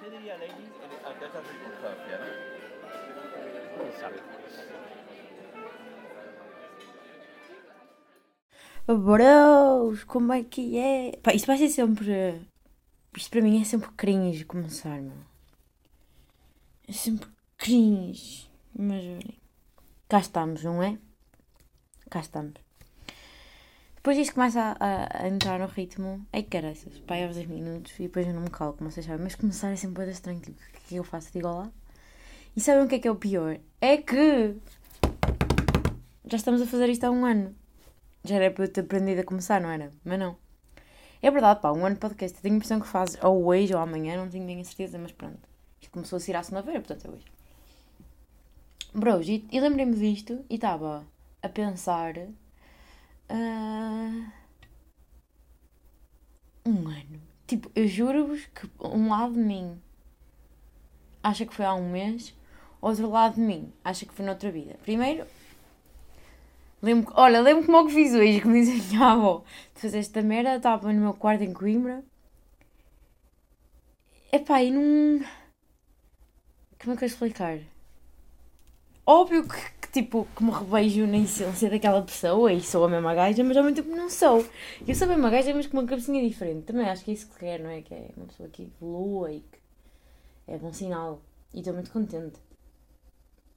¿Qué 0.00 0.10
diría 0.10 0.36
Lenny 0.38 0.66
ante 1.04 1.26
esta 1.26 1.42
circunstancia? 1.42 2.18
¿no? 2.18 2.26
Sabe? 4.00 4.20
Bros, 8.86 10.04
como 10.04 10.32
é 10.32 10.44
que 10.44 10.78
é? 10.78 11.16
Pá, 11.22 11.32
isto 11.32 11.46
vai 11.46 11.56
ser 11.56 11.70
sempre. 11.70 12.46
Isto 13.16 13.30
para 13.30 13.40
mim 13.42 13.60
é 13.60 13.64
sempre 13.64 13.90
cringe 13.96 14.44
começar, 14.44 15.00
meu. 15.00 15.16
É 16.86 16.92
sempre 16.92 17.28
cringe. 17.56 18.50
Mas 18.76 19.04
olhem. 19.04 19.38
Cá 20.08 20.18
estamos, 20.18 20.62
não 20.64 20.82
é? 20.82 20.98
Cá 22.10 22.20
estamos. 22.20 22.63
Depois 24.04 24.18
isto 24.18 24.34
começa 24.34 24.76
a, 24.78 25.22
a- 25.24 25.28
entrar 25.28 25.58
no 25.58 25.64
ritmo. 25.66 26.26
Ai 26.30 26.42
caraças, 26.42 26.98
pá, 27.06 27.16
aos 27.24 27.36
10 27.36 27.46
minutos 27.48 27.94
e 27.98 28.02
depois 28.02 28.26
eu 28.26 28.34
não 28.34 28.42
me 28.42 28.50
calo, 28.50 28.74
como 28.74 28.90
vocês 28.90 29.06
sabem. 29.06 29.22
Mas 29.24 29.34
começar 29.34 29.70
é 29.70 29.76
sempre 29.76 29.96
coisa 29.96 30.10
estranha. 30.12 30.40
Tipo, 30.40 30.60
o 30.60 30.72
que 30.72 30.76
é 30.76 30.80
que 30.88 30.96
eu 30.96 31.04
faço? 31.04 31.32
Digo 31.32 31.48
lá. 31.48 31.70
E 32.54 32.60
sabem 32.60 32.84
o 32.84 32.86
que 32.88 32.96
é 32.96 32.98
que 32.98 33.08
é 33.08 33.10
o 33.10 33.16
pior? 33.16 33.58
É 33.80 33.96
que. 33.96 34.56
Já 36.26 36.36
estamos 36.36 36.60
a 36.60 36.66
fazer 36.66 36.90
isto 36.90 37.04
há 37.04 37.10
um 37.10 37.24
ano. 37.24 37.54
Já 38.24 38.36
era 38.36 38.50
para 38.50 38.64
eu 38.64 38.68
ter 38.68 38.82
aprendido 38.82 39.22
a 39.22 39.24
começar, 39.24 39.58
não 39.58 39.70
era? 39.70 39.90
Mas 40.04 40.18
não. 40.18 40.36
É 41.22 41.30
verdade, 41.30 41.60
pá, 41.62 41.72
um 41.72 41.86
ano 41.86 41.94
de 41.94 42.00
podcast. 42.02 42.38
Tenho 42.42 42.54
a 42.54 42.56
impressão 42.56 42.80
que 42.80 42.86
fazes 42.86 43.16
ou 43.22 43.46
hoje 43.46 43.74
ou 43.74 43.80
amanhã, 43.80 44.18
não 44.18 44.28
tenho 44.28 44.44
bem 44.44 44.60
a 44.60 44.64
certeza, 44.64 44.98
mas 44.98 45.12
pronto. 45.12 45.38
Isto 45.80 45.90
começou 45.90 46.18
a 46.18 46.20
ser 46.20 46.36
à 46.36 46.42
segunda-feira, 46.42 46.80
portanto 46.82 47.06
é 47.06 47.10
hoje. 47.10 47.24
Bros, 48.94 49.26
e, 49.28 49.46
e 49.50 49.60
lembrei-me 49.60 49.96
disto 49.96 50.44
e 50.50 50.56
estava 50.56 51.06
a 51.42 51.48
pensar. 51.48 52.14
Ah, 53.28 54.32
um 56.66 56.88
ano. 56.88 57.20
Tipo, 57.46 57.70
eu 57.74 57.86
juro-vos 57.86 58.46
que 58.46 58.68
um 58.80 59.10
lado 59.10 59.34
de 59.34 59.40
mim 59.40 59.80
acha 61.22 61.44
que 61.46 61.54
foi 61.54 61.64
há 61.64 61.74
um 61.74 61.90
mês, 61.90 62.34
outro 62.80 63.08
lado 63.10 63.34
de 63.36 63.40
mim 63.40 63.72
acha 63.82 64.06
que 64.06 64.14
foi 64.14 64.24
noutra 64.24 64.50
vida. 64.50 64.76
Primeiro, 64.82 65.26
Lembro, 66.84 67.14
olha, 67.16 67.40
lembro 67.40 67.64
como 67.64 67.78
é 67.78 67.84
que 67.86 67.94
fiz 67.94 68.12
hoje, 68.12 68.42
como 68.42 68.52
diz 68.52 68.68
a 68.68 68.94
minha 68.94 69.06
avó, 69.12 69.42
de 69.74 69.80
fazer 69.80 70.00
esta 70.00 70.20
merda, 70.20 70.56
estava 70.56 70.92
no 70.92 71.00
meu 71.00 71.14
quarto 71.14 71.42
em 71.42 71.50
Coimbra. 71.50 72.04
Epá, 74.30 74.62
e 74.62 74.70
não... 74.70 75.24
Como 76.78 76.92
é 76.92 76.96
que 76.98 77.04
eu 77.04 77.06
explicar? 77.06 77.58
Óbvio 79.06 79.48
que, 79.48 79.56
que, 79.80 79.83
tipo, 79.94 80.26
que 80.34 80.42
me 80.42 80.50
revejo 80.50 81.06
na 81.06 81.18
essência 81.18 81.70
daquela 81.70 82.02
pessoa 82.02 82.52
e 82.52 82.60
sou 82.60 82.84
a 82.84 82.88
mesma 82.88 83.14
gaja, 83.14 83.44
mas 83.44 83.56
ao 83.56 83.62
mesmo 83.62 83.76
tempo 83.76 83.94
não 83.94 84.10
sou. 84.10 84.44
Eu 84.86 84.94
sou 84.94 85.06
a 85.06 85.10
mesma 85.10 85.30
gaja, 85.30 85.54
mas 85.54 85.68
com 85.68 85.78
uma 85.78 85.86
cabecinha 85.86 86.20
diferente. 86.20 86.64
Também 86.64 86.88
acho 86.88 87.04
que 87.04 87.12
é 87.12 87.14
isso 87.14 87.28
que 87.28 87.38
quero, 87.38 87.62
não 87.62 87.70
é? 87.70 87.80
Que 87.80 87.94
é 87.94 88.10
uma 88.16 88.26
pessoa 88.26 88.48
que 88.48 88.64
evolua 88.64 89.30
e 89.30 89.40
que 89.40 89.58
é 90.48 90.58
bom 90.58 90.72
sinal. 90.72 91.22
E 91.54 91.60
estou 91.60 91.72
muito 91.72 91.92
contente. 91.92 92.40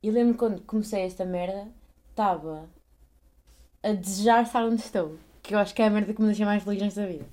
E 0.03 0.11
lembro 0.11 0.37
quando 0.37 0.61
comecei 0.61 1.01
esta 1.01 1.25
merda, 1.25 1.67
estava 2.11 2.69
a 3.81 3.93
desejar 3.93 4.43
estar 4.43 4.63
onde 4.63 4.81
estou. 4.81 5.17
Que 5.41 5.55
eu 5.55 5.59
acho 5.59 5.73
que 5.73 5.81
é 5.81 5.87
a 5.87 5.89
merda 5.89 6.13
que 6.13 6.21
me 6.21 6.27
deixa 6.27 6.45
mais 6.45 6.63
feliz 6.63 6.83
nesta 6.83 7.07
vida. 7.07 7.25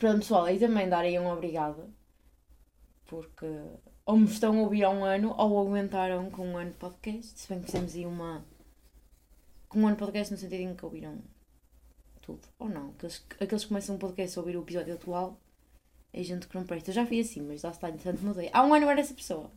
Pronto, 0.00 0.18
pessoal, 0.18 0.48
e 0.48 0.58
também 0.58 0.88
darei 0.88 1.16
um 1.16 1.30
obrigado. 1.30 1.84
Porque 3.06 3.46
ou 4.10 4.16
me 4.16 4.26
estão 4.26 4.58
a 4.58 4.62
ouvir 4.62 4.82
há 4.82 4.90
um 4.90 5.04
ano 5.04 5.32
ou 5.38 5.60
aguentaram 5.60 6.28
com 6.32 6.44
um 6.44 6.58
ano 6.58 6.72
de 6.72 6.76
podcast. 6.78 7.38
Se 7.38 7.48
bem 7.48 7.60
que 7.60 7.66
fizemos 7.66 7.94
aí 7.94 8.04
uma. 8.04 8.44
Com 9.68 9.78
um 9.78 9.86
ano 9.86 9.94
de 9.94 10.00
podcast 10.00 10.32
no 10.32 10.38
sentido 10.38 10.62
em 10.62 10.74
que 10.74 10.84
ouviram 10.84 11.22
tudo. 12.20 12.40
Ou 12.58 12.68
não. 12.68 12.90
Aqueles, 12.90 13.24
aqueles 13.38 13.62
que 13.62 13.68
começam 13.68 13.94
um 13.94 13.98
podcast 14.00 14.36
a 14.36 14.42
ouvir 14.42 14.56
o 14.56 14.62
episódio 14.62 14.94
atual. 14.94 15.38
É 16.12 16.24
gente 16.24 16.48
que 16.48 16.56
não 16.56 16.66
presta. 16.66 16.90
Eu 16.90 16.94
já 16.94 17.06
fui 17.06 17.20
assim, 17.20 17.40
mas 17.42 17.62
lá 17.62 17.70
está, 17.70 17.88
entretanto 17.88 18.24
mudei. 18.24 18.50
Há 18.52 18.66
um 18.66 18.74
ano 18.74 18.90
era 18.90 19.00
essa 19.00 19.14
pessoa. 19.14 19.48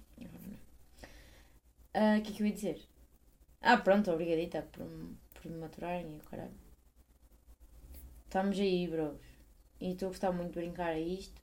Ah, 1.91 2.17
O 2.19 2.21
que 2.21 2.31
é 2.31 2.35
que 2.35 2.43
eu 2.43 2.47
ia 2.47 2.53
dizer? 2.53 2.79
Ah, 3.59 3.77
pronto, 3.77 4.11
obrigadita 4.11 4.61
por, 4.71 4.86
por 5.33 5.49
me 5.49 5.58
maturarem 5.58 6.13
e 6.13 6.19
o 6.19 6.23
caralho. 6.30 6.53
Estamos 8.25 8.59
aí, 8.59 8.87
bros. 8.87 9.15
E 9.81 9.93
estou 9.93 10.09
a 10.09 10.11
gostar 10.11 10.31
muito 10.31 10.53
de 10.53 10.59
brincar 10.59 10.89
a 10.89 10.99
isto. 10.99 11.42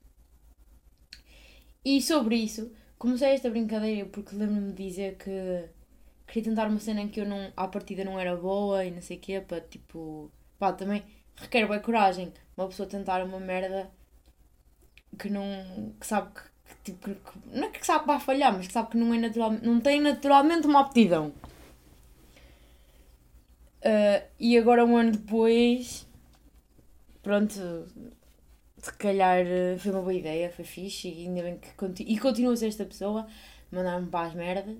E 1.83 2.01
sobre 2.01 2.35
isso, 2.35 2.71
comecei 3.01 3.29
esta 3.33 3.49
brincadeira 3.49 4.07
porque 4.13 4.35
lembro-me 4.35 4.73
de 4.73 4.83
dizer 4.87 5.17
que 5.17 5.31
queria 6.27 6.43
tentar 6.49 6.67
uma 6.67 6.79
cena 6.79 7.01
em 7.01 7.09
que 7.09 7.19
eu 7.21 7.25
não, 7.25 7.51
à 7.57 7.67
partida 7.67 8.03
não 8.05 8.19
era 8.19 8.35
boa 8.35 8.85
e 8.85 8.91
não 8.91 9.01
sei 9.01 9.17
o 9.17 9.19
quê, 9.19 9.41
para 9.41 9.59
tipo. 9.61 10.31
Pá, 10.59 10.71
também 10.73 11.03
requer 11.35 11.67
bem 11.67 11.79
coragem. 11.81 12.31
Uma 12.55 12.67
pessoa 12.67 12.87
tentar 12.87 13.23
uma 13.25 13.39
merda 13.39 13.89
que 15.19 15.29
não. 15.29 15.93
que 15.99 16.05
sabe 16.05 16.31
que. 16.35 16.41
que, 16.69 16.75
tipo, 16.91 17.09
que- 17.09 17.39
não 17.57 17.67
é 17.67 17.71
que 17.71 17.85
sabe 17.85 18.01
que 18.01 18.07
vai 18.07 18.19
falhar, 18.19 18.53
mas 18.55 18.67
que 18.67 18.73
sabe 18.73 18.89
que 18.91 18.97
não, 18.97 19.13
é 19.13 19.17
natural, 19.17 19.51
não 19.63 19.79
tem 19.81 19.99
naturalmente 20.01 20.67
uma 20.67 20.81
aptidão. 20.81 21.33
Ah, 23.83 24.23
e 24.39 24.57
agora, 24.57 24.85
um 24.85 24.95
ano 24.97 25.11
depois, 25.11 26.07
pronto, 27.21 27.87
se 28.81 28.93
calhar 28.93 29.45
eh, 29.45 29.77
foi 29.77 29.91
uma 29.91 30.01
boa 30.01 30.13
ideia, 30.13 30.49
foi 30.49 30.65
fixe, 30.65 31.07
e 31.07 31.27
ainda 31.27 31.43
bem 31.43 31.57
que 31.57 31.71
conti 31.75 32.03
e 32.03 32.17
continua 32.19 32.53
a 32.53 32.57
ser 32.57 32.67
esta 32.67 32.85
pessoa, 32.85 33.27
mandar-me 33.71 34.07
para 34.09 34.27
as 34.27 34.33
merdas, 34.33 34.77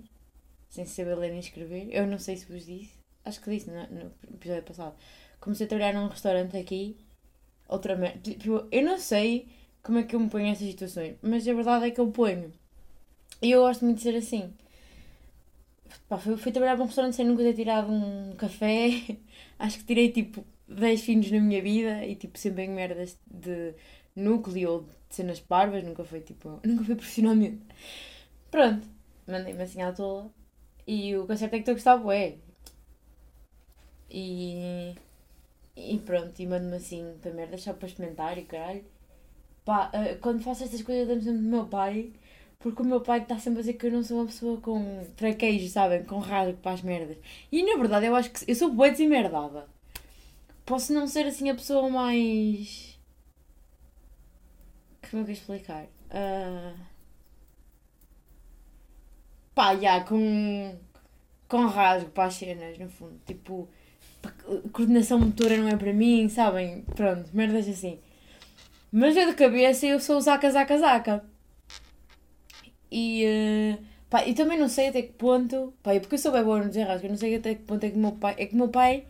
sem 0.70 0.86
saber 0.86 1.16
ler 1.16 1.30
nem 1.32 1.40
escrever. 1.40 1.88
Eu 1.92 2.08
não 2.08 2.18
sei 2.18 2.36
se 2.38 2.46
vos 2.52 2.66
disse, 2.66 2.94
acho 3.24 3.40
que 3.42 3.52
disse 3.52 3.70
no, 3.70 3.82
no 3.88 4.12
episódio 4.34 4.64
passado. 4.64 4.96
Comecei 5.40 5.66
a 5.66 5.70
trabalhar 5.70 5.94
num 5.94 6.08
restaurante 6.08 6.58
aqui, 6.58 6.98
outra 7.68 7.96
merda. 7.96 8.20
Tipo, 8.22 8.68
eu 8.72 8.84
não 8.84 8.98
sei 8.98 9.48
como 9.84 10.00
é 10.00 10.04
que 10.04 10.16
eu 10.16 10.20
me 10.20 10.30
ponho 10.30 10.46
nessas 10.46 10.68
situações, 10.68 11.16
mas 11.22 11.48
a 11.48 11.54
verdade 11.54 11.86
é 11.86 11.92
que 11.92 12.00
eu 12.02 12.12
ponho. 12.12 12.52
E 13.42 13.52
eu 13.52 13.62
gosto 13.62 13.86
muito 13.86 13.98
de 13.98 14.04
ser 14.04 14.16
assim. 14.16 14.54
Pá, 16.08 16.18
fui, 16.18 16.38
fui 16.38 16.52
trabalhar 16.52 16.76
para 16.76 16.84
um 16.84 16.88
restaurante 16.88 17.16
sem 17.16 17.26
nunca 17.26 17.44
ter 17.44 17.54
tirado 17.54 17.92
um 17.92 18.34
café. 18.38 19.18
Acho 19.60 19.80
que 19.80 19.86
tirei 19.86 20.12
tipo 20.12 20.46
10 20.76 21.02
finos 21.02 21.32
na 21.32 21.40
minha 21.40 21.62
vida 21.62 22.06
e 22.06 22.16
tipo 22.16 22.38
sempre 22.38 22.64
em 22.64 22.70
merdas 22.70 23.18
de 23.30 23.74
núcleo 24.16 24.72
ou 24.72 24.82
de 24.84 25.16
cenas 25.16 25.40
parvas, 25.40 25.84
nunca 25.84 26.04
foi 26.04 26.22
tipo. 26.22 26.60
Nunca 26.66 26.84
foi 26.84 26.96
profissionalmente. 26.96 27.62
Pronto, 28.50 28.88
mandei-me 29.28 29.64
assim 29.64 29.82
à 29.82 29.92
tola 29.94 30.32
e 30.88 31.16
o 31.16 31.26
concerto 31.28 31.56
é 31.56 31.60
que 31.60 31.62
estou 31.62 31.74
a 31.74 31.76
gostar, 31.76 31.98
bué. 31.98 32.38
E. 34.10 34.96
E 35.76 35.98
pronto, 36.00 36.38
e 36.40 36.46
mando-me 36.46 36.76
assim 36.76 37.16
para 37.22 37.32
merda 37.34 37.58
só 37.58 37.74
para 37.74 37.88
experimentar 37.88 38.38
e 38.38 38.44
caralho. 38.44 38.84
Pá, 39.66 39.90
eh, 39.94 40.16
quando 40.16 40.44
faço 40.44 40.64
estas 40.64 40.82
coisas, 40.82 41.08
lembro 41.08 41.24
sempre 41.24 41.42
do 41.42 41.48
meu 41.48 41.66
pai. 41.68 42.12
Porque 42.60 42.82
o 42.82 42.86
meu 42.86 43.02
pai 43.02 43.20
está 43.22 43.40
sempre 43.40 43.60
a 43.60 43.62
dizer 43.62 43.74
que 43.74 43.88
eu 43.88 43.92
não 43.92 44.04
sou 44.04 44.18
uma 44.20 44.28
pessoa 44.28 44.60
com 44.62 45.04
traquejo, 45.16 45.68
sabem? 45.70 46.04
Com 46.04 46.20
rasgo 46.20 46.58
para 46.62 46.74
as 46.74 46.82
merdas. 46.82 47.18
E 47.52 47.64
na 47.64 47.78
verdade 47.78 48.06
eu 48.06 48.16
acho 48.16 48.32
que 48.32 48.50
eu 48.52 48.56
sou 48.56 48.72
boa 48.72 48.92
desemmerdada. 48.92 49.68
Posso 50.66 50.94
não 50.94 51.08
ser 51.08 51.26
assim 51.26 51.50
a 51.50 51.56
pessoa 51.56 51.90
mais. 51.90 53.00
Como 55.10 55.24
é 55.24 55.26
que 55.26 55.32
eu 55.32 55.34
explicar? 55.34 55.88
Ah, 56.10 56.74
Pá, 59.54 59.76
já, 59.76 60.02
com. 60.04 60.76
Com 61.48 61.66
rasgo 61.68 62.10
para 62.12 62.26
as 62.26 62.36
cenas, 62.36 62.78
no 62.80 62.90
fundo. 62.90 63.20
Tipo, 63.26 63.68
coordenação 64.72 65.20
motora 65.20 65.58
não 65.58 65.68
é 65.68 65.76
para 65.78 65.94
mim, 65.94 66.30
sabem? 66.30 66.84
Pronto, 66.96 67.30
merdas 67.34 67.68
assim. 67.68 68.00
Mas 68.92 69.16
eu 69.18 69.28
de 69.28 69.36
cabeça 69.36 69.86
eu 69.86 70.00
sou 70.00 70.20
zaca, 70.22 70.50
zaca, 70.52 70.78
zaca. 70.78 71.26
E, 72.92 73.24
eh, 73.26 73.78
pá, 74.10 74.26
e 74.28 74.34
também 74.34 74.58
não 74.60 74.68
sei 74.68 74.90
até 74.90 75.02
que 75.02 75.14
ponto, 75.14 75.74
pá, 75.84 75.92
porque 76.00 76.16
eu 76.16 76.20
sou 76.20 76.32
bem 76.32 76.44
boa 76.44 76.60
no 76.60 76.68
desenrasco, 76.70 77.06
eu 77.06 77.10
não 77.12 77.18
sei 77.18 77.36
até 77.36 77.56
que 77.56 77.64
ponto 77.64 77.84
é 77.86 77.90
que 77.90 77.96
o 77.98 78.00
meu 78.00 78.12
pai, 78.14 78.36
é 78.38 78.46
que 78.46 78.56
meu 78.56 78.70
pai 78.70 79.06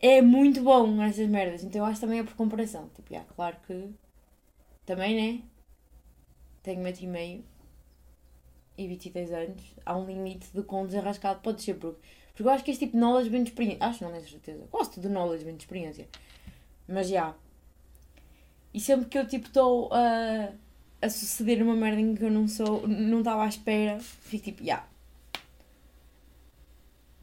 é 0.00 0.22
muito 0.22 0.62
bom 0.62 0.86
nessas 0.86 1.28
merdas, 1.28 1.62
então 1.62 1.80
eu 1.80 1.84
acho 1.84 2.00
também 2.00 2.20
é 2.20 2.24
por 2.24 2.34
comparação, 2.34 2.88
tipo, 2.94 3.12
já, 3.12 3.20
claro 3.36 3.56
que 3.66 3.90
também, 4.86 5.14
né, 5.14 5.42
tenho 6.62 6.82
metro 6.82 7.04
e 7.04 7.06
meio 7.06 7.44
e 8.78 8.88
22 8.88 9.32
anos, 9.32 9.62
há 9.84 9.96
um 9.96 10.06
limite 10.06 10.48
de 10.52 10.62
quão 10.62 10.86
desenrascado 10.86 11.40
pode 11.40 11.62
ser, 11.62 11.74
porque, 11.74 12.00
porque 12.28 12.42
eu 12.42 12.50
acho 12.50 12.64
que 12.64 12.70
este 12.70 12.86
tipo 12.86 12.96
de 12.96 13.02
knowledge 13.02 13.28
vem 13.28 13.42
de 13.42 13.50
experiência, 13.50 13.86
acho, 13.86 14.02
não 14.02 14.10
tenho 14.10 14.28
certeza, 14.28 14.66
gosto 14.70 15.00
de 15.00 15.08
knowledge 15.08 15.44
vem 15.44 15.56
de 15.56 15.62
experiência, 15.62 16.08
mas 16.88 17.08
já, 17.08 17.34
e 18.72 18.80
sempre 18.80 19.06
que 19.06 19.18
eu, 19.18 19.26
tipo, 19.26 19.46
estou 19.46 19.92
a 19.92 20.52
a 21.02 21.08
suceder 21.08 21.62
uma 21.62 21.74
merda 21.74 22.00
em 22.00 22.14
que 22.14 22.24
eu 22.24 22.30
não 22.30 22.46
sou, 22.46 22.86
não 22.86 23.20
estava 23.20 23.44
à 23.44 23.48
espera, 23.48 23.98
fico 24.00 24.44
tipo, 24.44 24.64
já. 24.64 24.84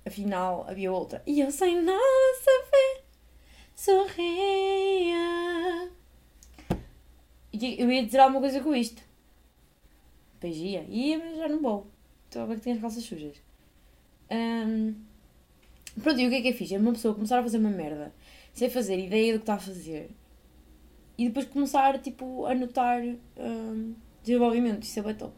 Afinal, 0.08 0.66
havia 0.68 0.92
outra. 0.92 1.22
E 1.26 1.42
eu 1.42 1.52
sem 1.52 1.82
nada 1.82 2.00
saber, 2.42 3.04
sorria. 3.76 5.18
E 7.54 7.82
eu 7.82 7.92
ia 7.92 8.06
dizer 8.06 8.20
alguma 8.20 8.40
coisa 8.40 8.62
com 8.62 8.74
isto. 8.76 9.02
Pois 10.40 10.56
ia, 10.56 10.86
ia, 10.88 11.18
mas 11.20 11.38
já 11.38 11.48
não 11.50 11.62
vou. 11.62 11.88
Estou 12.26 12.44
a 12.44 12.46
ver 12.46 12.56
que 12.56 12.62
tenho 12.62 12.76
as 12.76 12.82
calças 12.82 13.04
sujas. 13.04 13.36
Hum, 14.32 14.96
Pronto, 16.02 16.20
e 16.20 16.28
o 16.28 16.30
que 16.30 16.36
é 16.36 16.42
que 16.42 16.48
é 16.50 16.54
fixe? 16.54 16.76
É 16.76 16.78
uma 16.78 16.92
pessoa 16.94 17.14
começar 17.14 17.40
a 17.40 17.44
fazer 17.44 17.58
uma 17.58 17.72
merda, 17.72 18.14
sem 18.54 18.70
fazer 18.70 19.00
ideia 19.00 19.34
do 19.34 19.40
que 19.40 19.44
está 19.44 19.56
a 19.56 19.60
fazer. 19.60 20.12
e 21.18 21.28
depois 21.28 21.46
começar 21.48 22.00
tipo, 22.00 22.46
a 22.46 22.54
notar 22.54 23.02
hum, 23.38 23.96
desenvolvimento. 24.24 24.84
Isso 24.84 25.00
é 25.00 25.04
bem 25.04 25.16
top. 25.16 25.34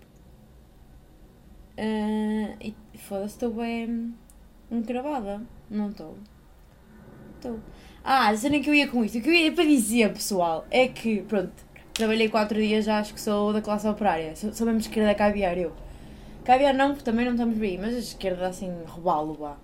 Uh, 1.78 2.58
e 2.62 2.76
foda-se, 2.98 3.36
estou 3.36 3.52
bem 3.54 4.14
encravada. 4.72 5.42
Não 5.70 5.90
estou. 5.90 6.18
Estou. 7.36 7.60
Ah, 8.04 8.30
a 8.30 8.38
cena 8.38 8.60
que 8.60 8.70
eu 8.70 8.74
ia 8.74 8.88
com 8.88 9.04
isto, 9.04 9.18
o 9.18 9.22
que 9.22 9.30
eu 9.30 9.34
ia 9.34 9.52
para 9.52 9.66
dizer, 9.66 10.14
pessoal, 10.14 10.66
é 10.72 10.88
que, 10.88 11.22
pronto, 11.24 11.52
trabalhei 11.94 12.30
4 12.30 12.58
dias, 12.60 12.86
já 12.86 13.00
acho 13.00 13.14
que 13.14 13.22
sou 13.22 13.54
da 13.54 13.62
classe 13.62 13.88
operária. 13.88 14.36
Sou, 14.36 14.54
sou 14.54 14.66
mesmo 14.66 14.82
esquerda 14.82 15.14
caviar, 15.14 15.58
eu. 15.58 15.74
Caviar 16.44 16.74
não, 16.74 16.90
porque 16.90 17.04
também 17.04 17.26
não 17.26 17.34
estamos 17.34 17.58
bem, 17.58 17.78
mas 17.78 17.94
a 17.94 18.00
esquerda 18.00 18.48
assim, 18.48 18.72
robalo, 18.88 19.34
vá. 19.34 19.58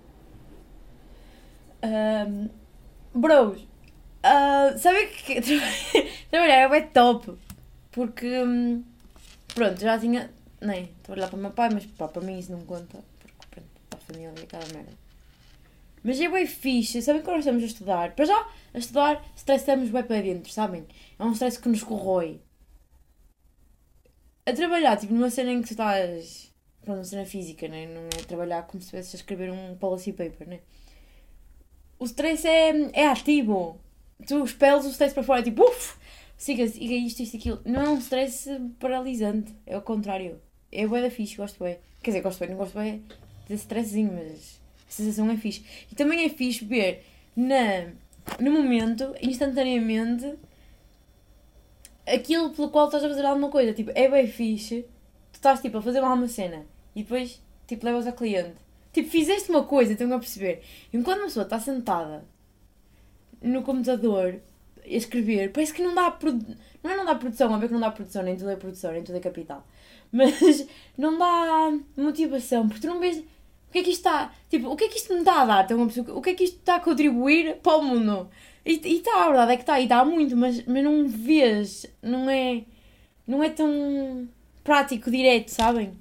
Um, 1.84 2.50
bros, 3.13 3.62
uh, 3.62 5.16
que 5.25 5.42
trabalhar 6.30 6.74
é 6.75 6.81
top, 6.81 7.38
porque, 7.92 8.28
um, 8.44 8.84
pronto, 9.54 9.80
já 9.80 9.98
tinha, 9.98 10.30
nem, 10.62 10.90
trabalhar 11.04 11.28
para 11.28 11.38
o 11.38 11.42
meu 11.42 11.51
pai, 11.51 11.69
mas 11.74 11.86
pá, 11.86 12.08
para 12.08 12.22
mim 12.22 12.38
isso 12.38 12.51
não 12.51 12.62
conta, 12.62 13.00
porque, 13.19 13.36
pronto, 13.50 13.69
para 13.90 13.98
a 13.98 14.01
família 14.15 14.44
aquela 14.44 14.65
merda. 14.73 14.94
Mas 16.03 16.19
é 16.21 16.29
bem 16.29 16.45
fixe, 16.45 17.01
sabem 17.01 17.21
que 17.21 17.27
nós 17.27 17.39
estamos 17.39 17.63
a 17.63 17.65
estudar, 17.65 18.15
para 18.15 18.25
já, 18.25 18.47
a 18.73 18.77
estudar, 18.77 19.25
stressamos 19.35 19.89
bem 19.89 20.03
para 20.03 20.21
dentro, 20.21 20.51
sabem? 20.51 20.85
É 21.17 21.23
um 21.23 21.31
stress 21.31 21.59
que 21.59 21.67
nos 21.67 21.83
corrói. 21.83 22.41
A 24.45 24.53
trabalhar, 24.53 24.97
tipo, 24.97 25.13
numa 25.13 25.31
cena 25.31 25.51
em 25.51 25.62
que 25.62 25.67
tu 25.67 25.71
estás, 25.71 26.53
pronto, 26.83 27.00
uma 27.00 27.03
cena 27.03 27.25
física, 27.25 27.67
né? 27.67 27.88
não 27.88 28.03
é 28.03 28.23
trabalhar 28.23 28.63
como 28.67 28.79
se 28.79 28.85
estivesse 28.85 29.15
a 29.15 29.19
escrever 29.19 29.51
um 29.51 29.75
policy 29.77 30.13
paper, 30.13 30.47
né? 30.47 30.59
o 31.97 32.06
stress 32.06 32.47
é, 32.47 32.69
é 32.94 33.07
ativo. 33.07 33.79
Tu 34.27 34.44
expeles 34.44 34.85
o 34.85 34.89
stress 34.89 35.13
para 35.13 35.23
fora, 35.23 35.41
tipo, 35.41 35.63
uff, 35.63 35.97
siga, 36.38 36.67
siga 36.67 36.94
isto, 36.94 37.23
isto, 37.23 37.38
aquilo. 37.38 37.62
Não 37.65 37.81
é 37.81 37.89
um 37.89 37.97
stress 37.97 38.47
paralisante, 38.79 39.56
é 39.65 39.75
o 39.75 39.81
contrário. 39.81 40.39
É 40.71 40.85
bué 40.85 41.01
da 41.01 41.09
fixe, 41.09 41.35
gosto 41.35 41.63
bem. 41.63 41.79
Quer 42.03 42.12
dizer, 42.12 42.21
gosto 42.21 42.39
bem, 42.39 42.50
não 42.50 42.57
gosto 42.57 42.77
bem 42.77 43.03
desse 43.47 43.63
stressinho, 43.63 44.13
mas 44.13 44.59
a 44.88 44.92
sensação 44.92 45.30
é 45.30 45.38
fixe. 45.38 45.63
E 45.92 45.95
também 45.95 46.25
é 46.25 46.30
fixe 46.30 46.65
ver 46.65 47.03
na, 47.36 47.92
no 48.39 48.51
momento, 48.51 49.15
instantaneamente, 49.21 50.36
aquilo 52.07 52.51
pelo 52.51 52.69
qual 52.69 52.86
estás 52.86 53.03
a 53.03 53.09
fazer 53.09 53.25
alguma 53.25 53.50
coisa. 53.50 53.74
Tipo, 53.74 53.92
é 53.95 54.09
bem 54.09 54.27
fixe. 54.27 54.86
Tu 55.31 55.36
estás 55.36 55.62
tipo 55.62 55.77
a 55.77 55.81
fazer 55.81 56.01
uma 56.01 56.27
cena 56.27 56.65
e 56.95 57.03
depois 57.03 57.42
tipo 57.68 57.86
levas 57.86 58.07
ao 58.07 58.13
cliente 58.13 58.65
Tipo, 58.95 59.09
fizeste 59.09 59.50
uma 59.50 59.65
coisa, 59.65 59.91
estão 59.91 60.07
a 60.13 60.19
perceber? 60.19 60.63
Enquanto 60.94 61.18
uma 61.18 61.25
pessoa 61.25 61.44
está 61.44 61.59
sentada 61.59 62.24
no 63.41 63.62
computador 63.62 64.39
a 64.81 64.88
escrever, 64.88 65.51
parece 65.51 65.74
que 65.74 65.83
não 65.83 65.94
dá. 65.94 66.09
Produ... 66.12 66.56
Não 66.81 66.91
é 66.91 66.95
não 66.95 67.03
dá 67.03 67.13
produção, 67.13 67.53
a 67.53 67.57
ver 67.57 67.68
que 67.68 67.74
não 67.74 67.81
dá 67.81 67.91
produção, 67.91 68.24
nem 68.24 68.38
tudo 68.38 68.51
é 68.51 68.56
produção, 68.56 68.94
nem 68.94 69.03
tudo 69.03 69.18
é 69.18 69.19
capital. 69.19 69.68
Mas 70.13 70.65
não 70.98 71.18
dá 71.18 71.77
motivação, 71.98 72.69
porque 72.69 72.80
tu 72.80 72.88
não 72.88 73.01
vês. 73.01 73.21
Que 73.75 73.80
é 73.80 73.83
que 73.83 73.89
isto 73.89 74.07
está. 74.07 74.33
Tipo, 74.50 74.69
o 74.69 74.75
que 74.75 74.86
é 74.86 74.88
que 74.88 74.98
isto 74.98 75.13
me 75.13 75.19
está 75.19 75.42
a 75.42 75.45
dar? 75.45 75.68
O 75.74 76.22
que 76.22 76.30
é 76.30 76.33
que 76.33 76.45
isto 76.45 76.60
está 76.60 76.75
a 76.77 76.80
contribuir 76.80 77.57
para 77.57 77.77
o 77.77 77.83
mundo? 77.83 78.30
E 78.66 78.72
está, 78.72 79.24
a 79.24 79.27
verdade 79.27 79.51
é 79.51 79.56
que 79.57 79.63
está, 79.63 79.80
e 79.80 79.83
está 79.83 80.04
muito, 80.06 80.36
mas, 80.36 80.63
mas 80.66 80.83
não 80.83 81.07
vês, 81.07 81.86
não 82.01 82.30
é. 82.30 82.63
Não 83.27 83.44
é 83.44 83.50
tão 83.50 84.27
prático, 84.63 85.12
direto, 85.12 85.50
sabem? 85.50 85.94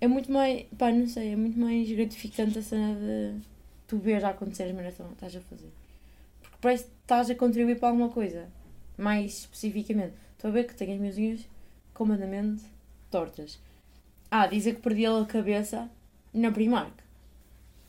é 0.00 0.06
muito 0.06 0.30
mais, 0.30 0.66
pá, 0.78 0.92
não 0.92 1.06
sei, 1.08 1.32
é 1.32 1.36
muito 1.36 1.58
mais 1.58 1.90
gratificante 1.90 2.58
a 2.58 2.62
cena 2.62 2.94
de 2.94 3.40
tu 3.86 3.98
ver 3.98 4.20
já 4.20 4.30
acontecer 4.30 4.64
as 4.64 4.72
merdas 4.72 4.94
que 4.94 5.02
estás 5.02 5.36
a 5.36 5.40
fazer. 5.40 5.70
Porque 6.40 6.56
parece 6.60 6.84
que 6.84 6.90
estás 7.02 7.30
a 7.30 7.34
contribuir 7.34 7.78
para 7.78 7.88
alguma 7.88 8.08
coisa. 8.08 8.48
Mais 8.98 9.40
especificamente. 9.40 10.14
Estou 10.32 10.50
a 10.50 10.52
ver 10.52 10.64
que 10.64 10.74
tenho 10.74 10.92
as 10.92 10.98
minhas 10.98 11.16
unhas 11.16 11.48
completamente 11.94 12.62
tortas. 13.10 13.58
Ah, 14.30 14.46
dizer 14.46 14.74
que 14.74 14.82
perdi 14.82 15.06
a 15.06 15.24
cabeça 15.24 15.90
na 16.36 16.52
Primark. 16.52 16.92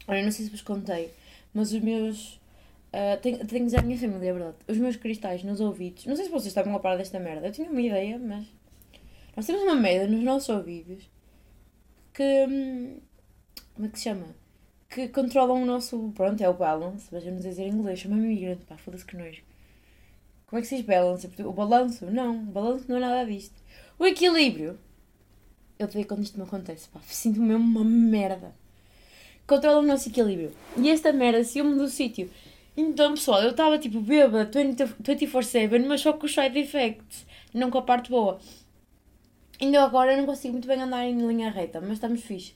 Olha, 0.08 0.24
não 0.24 0.32
sei 0.32 0.46
se 0.46 0.52
vos 0.52 0.62
contei, 0.62 1.14
mas 1.54 1.72
os 1.74 1.82
meus. 1.82 2.36
Uh, 2.88 3.20
tenho, 3.22 3.46
que 3.46 3.60
dizer 3.60 3.80
à 3.80 3.82
minha 3.82 3.98
família, 4.00 4.30
é 4.30 4.34
verdade. 4.34 4.58
Os 4.68 4.78
meus 4.78 4.96
cristais 4.96 5.44
nos 5.44 5.60
ouvidos. 5.60 6.06
Não 6.06 6.16
sei 6.16 6.26
se 6.26 6.32
vocês 6.32 6.48
estavam 6.48 6.76
a 6.76 6.80
parar 6.80 6.96
desta 6.96 7.20
merda. 7.20 7.48
Eu 7.48 7.52
tinha 7.52 7.70
uma 7.70 7.82
ideia, 7.82 8.18
mas. 8.18 8.46
Nós 9.36 9.46
temos 9.46 9.62
uma 9.62 9.76
merda 9.76 10.08
nos 10.08 10.24
nossos 10.24 10.50
ouvidos 10.50 11.10
que. 12.14 12.46
Hum, 12.50 13.00
como 13.76 13.88
é 13.88 13.90
que 13.92 14.00
se 14.00 14.06
chama? 14.06 14.36
Que 14.90 15.10
controlam 15.10 15.62
o 15.62 15.66
nosso. 15.66 16.12
Pronto, 16.16 16.42
é 16.42 16.50
o 16.50 16.54
balance, 16.54 17.10
sei 17.10 17.32
dizer 17.32 17.64
em 17.64 17.72
inglês, 17.72 18.00
chama-me 18.00 18.26
imigrante, 18.26 18.66
pá, 18.66 18.78
foda-se 18.78 19.06
que 19.06 19.18
nojo. 19.18 19.44
Como 20.48 20.60
é 20.60 20.62
que 20.62 20.68
se 20.68 20.78
diz 20.78 20.86
balance? 20.86 21.30
O 21.44 21.52
balanço? 21.52 22.06
Não, 22.06 22.38
o 22.38 22.46
balanço 22.46 22.86
não 22.88 22.98
é 22.98 23.00
nada 23.02 23.26
disto. 23.30 23.62
O 24.00 24.06
equilíbrio. 24.06 24.80
Eu 25.80 25.88
digo 25.88 26.08
quando 26.08 26.24
isto 26.24 26.38
me 26.38 26.44
acontece, 26.44 26.90
pá, 26.90 27.00
sinto-me 27.08 27.54
uma 27.54 27.84
merda. 27.84 28.54
Controla 29.46 29.80
o 29.80 29.86
nosso 29.86 30.10
equilíbrio. 30.10 30.52
E 30.76 30.90
esta 30.90 31.14
merda 31.14 31.44
saiu-me 31.44 31.76
do 31.76 31.88
sítio. 31.88 32.30
Então, 32.76 33.14
pessoal, 33.14 33.42
eu 33.44 33.52
estava 33.52 33.78
tipo 33.78 34.02
bêbada 34.02 34.50
24-7, 34.50 35.86
mas 35.86 36.02
só 36.02 36.14
com 36.14 36.26
os 36.26 36.34
side 36.34 36.60
effects, 36.60 37.26
não 37.54 37.72
com 37.72 37.78
a 37.78 37.82
parte 37.82 38.10
boa. 38.10 38.40
Ainda 39.60 39.84
agora 39.84 40.14
eu 40.14 40.18
não 40.18 40.26
consigo 40.26 40.54
muito 40.54 40.68
bem 40.68 40.82
andar 40.82 41.06
em 41.06 41.28
linha 41.28 41.50
reta, 41.50 41.82
mas 41.82 41.94
estamos 41.94 42.22
fixe. 42.22 42.54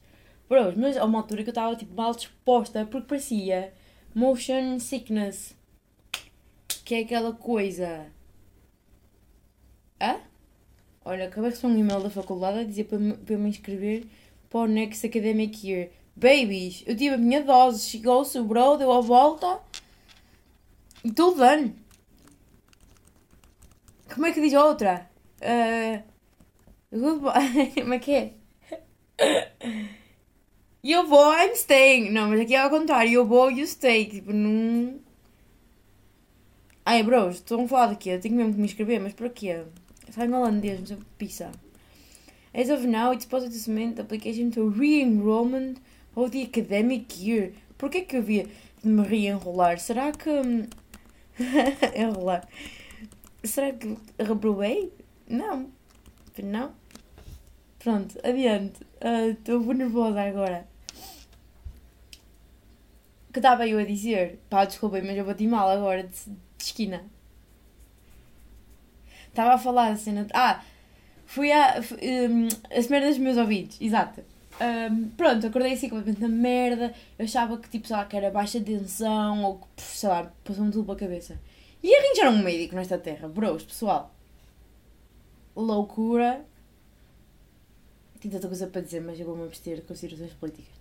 Bros, 0.47 0.75
mas 0.75 0.97
a 0.97 1.06
uma 1.06 1.19
altura 1.19 1.44
que 1.44 1.50
eu 1.50 1.51
estava 1.51 1.75
tipo 1.75 1.95
mal 1.95 2.13
disposta 2.13 2.85
porque 2.85 3.07
parecia 3.07 3.73
motion 4.13 4.79
sickness. 4.79 5.56
Que 6.85 6.95
é 6.95 7.00
aquela 7.00 7.33
coisa. 7.33 8.12
Hã? 10.00 10.19
Olha, 11.03 11.25
acabei 11.25 11.50
de 11.50 11.56
receber 11.56 11.74
um 11.74 11.77
e-mail 11.77 12.01
da 12.01 12.09
faculdade 12.09 12.59
a 12.59 12.63
dizer 12.63 12.86
para, 12.86 13.00
para 13.00 13.33
eu 13.33 13.39
me 13.39 13.50
inscrever 13.50 14.06
para 14.50 14.62
o 14.62 14.68
Next 14.68 15.06
Academic 15.06 15.68
Year. 15.68 15.89
Babies, 16.15 16.83
eu 16.86 16.95
tive 16.95 17.15
a 17.15 17.18
minha 17.18 17.42
dose, 17.42 17.88
chegou, 17.88 18.24
sobrou, 18.25 18.77
deu 18.77 18.92
a 18.92 19.01
volta 19.01 19.59
e 21.03 21.07
estou 21.07 21.33
done. 21.33 21.75
Como 24.13 24.25
é 24.25 24.31
que 24.31 24.42
diz 24.42 24.53
a 24.53 24.65
outra? 24.65 25.09
Uh, 25.42 26.03
Goodbye. 26.92 27.71
Como 27.81 27.94
é 27.94 28.00
que 28.00 28.12
é? 28.12 28.33
Eu 30.83 31.07
vou, 31.07 31.33
I'm 31.33 31.54
staying. 31.54 32.12
Não, 32.12 32.30
mas 32.30 32.42
aqui 32.42 32.56
é 32.56 32.59
ao 32.59 32.69
contrário. 32.69 33.13
Eu 33.13 33.25
vou, 33.25 33.50
you 33.50 33.65
stay. 33.65 34.06
Tipo, 34.06 34.33
não. 34.33 35.00
Ai, 36.86 37.04
bros, 37.04 37.36
estão 37.36 37.63
a 37.63 37.68
falar 37.68 37.88
daqui. 37.88 38.09
Eu 38.09 38.19
tenho 38.19 38.36
mesmo 38.36 38.54
que 38.54 38.59
me 38.59 38.65
inscrever, 38.65 39.00
mas 39.00 39.13
para 39.13 39.30
quê? 39.30 39.63
Sai 40.12 40.28
em 40.28 40.34
holandês, 40.34 40.80
não 40.80 40.88
sei 40.88 40.98
pizza. 41.18 41.52
As 42.54 42.69
of 42.69 42.85
now, 42.85 43.14
it's 43.14 43.26
possible 43.26 43.54
to 43.54 43.57
submit 43.57 43.95
the 43.95 44.02
application 44.02 44.52
to 44.52 44.69
re-enrollment 44.69 45.78
of 46.16 46.31
the 46.31 46.44
academic 46.44 47.18
year. 47.18 47.54
Porquê 47.78 48.02
que 48.02 48.18
eu 48.18 48.24
via 48.24 48.45
de 48.83 48.90
me 48.90 49.04
re-enrolar? 49.04 49.80
Será 49.80 50.12
que. 50.12 50.30
Enrolar. 51.95 52.47
Será 53.44 53.71
que 53.71 53.97
reprovei? 54.19 54.92
Não. 55.28 55.69
Não. 56.44 56.74
Pronto, 57.80 58.19
adiante. 58.24 58.85
Estou 59.31 59.62
uh, 59.62 59.74
nervosa 59.74 60.21
agora. 60.21 60.68
O 63.30 63.33
que 63.33 63.40
estava 63.40 63.66
eu 63.66 63.80
a 63.80 63.83
dizer? 63.85 64.40
Pá, 64.50 64.66
desculpem, 64.66 65.02
mas 65.04 65.18
eu 65.18 65.26
bati 65.26 65.47
mal 65.47 65.69
agora, 65.69 66.04
de, 66.04 66.09
de 66.26 66.64
esquina. 66.64 67.06
Estava 69.31 69.56
a 69.56 69.57
falar 69.57 69.92
a 69.92 69.95
cena. 69.95 70.28
Ah, 70.33 70.64
fui 71.26 71.52
a. 71.52 71.81
Um, 72.02 72.47
as 72.78 72.88
merdas 72.88 73.16
dos 73.16 73.23
meus 73.23 73.38
ouvidos, 73.38 73.81
exato. 73.81 74.21
Um, 74.61 75.09
pronto, 75.09 75.47
acordei 75.47 75.73
assim 75.73 75.90
completamente 75.90 76.21
na 76.21 76.28
merda. 76.30 76.94
Eu 77.18 77.26
achava 77.26 77.57
que, 77.57 77.69
tipo, 77.69 77.88
sei 77.88 77.95
lá, 77.95 78.06
que 78.06 78.16
era 78.16 78.30
baixa 78.30 78.61
tensão 78.61 79.44
ou 79.44 79.59
que, 79.76 79.81
sei 79.81 80.09
lá, 80.09 80.31
passou-me 80.44 80.71
tudo 80.71 80.85
pela 80.85 80.97
cabeça. 80.97 81.40
E 81.81 81.95
arranjaram 81.95 82.33
um 82.33 82.44
médico 82.44 82.76
nesta 82.76 82.97
terra, 82.97 83.28
bros, 83.28 83.64
pessoal. 83.64 84.14
Loucura 85.56 86.45
tenho 88.21 88.35
tanta 88.35 88.47
coisa 88.47 88.68
para 88.68 88.81
dizer, 88.81 89.02
mas 89.02 89.19
eu 89.19 89.26
vou-me 89.26 89.44
abster 89.44 89.78
de 89.78 89.81
considerações 89.81 90.33
políticas. 90.33 90.73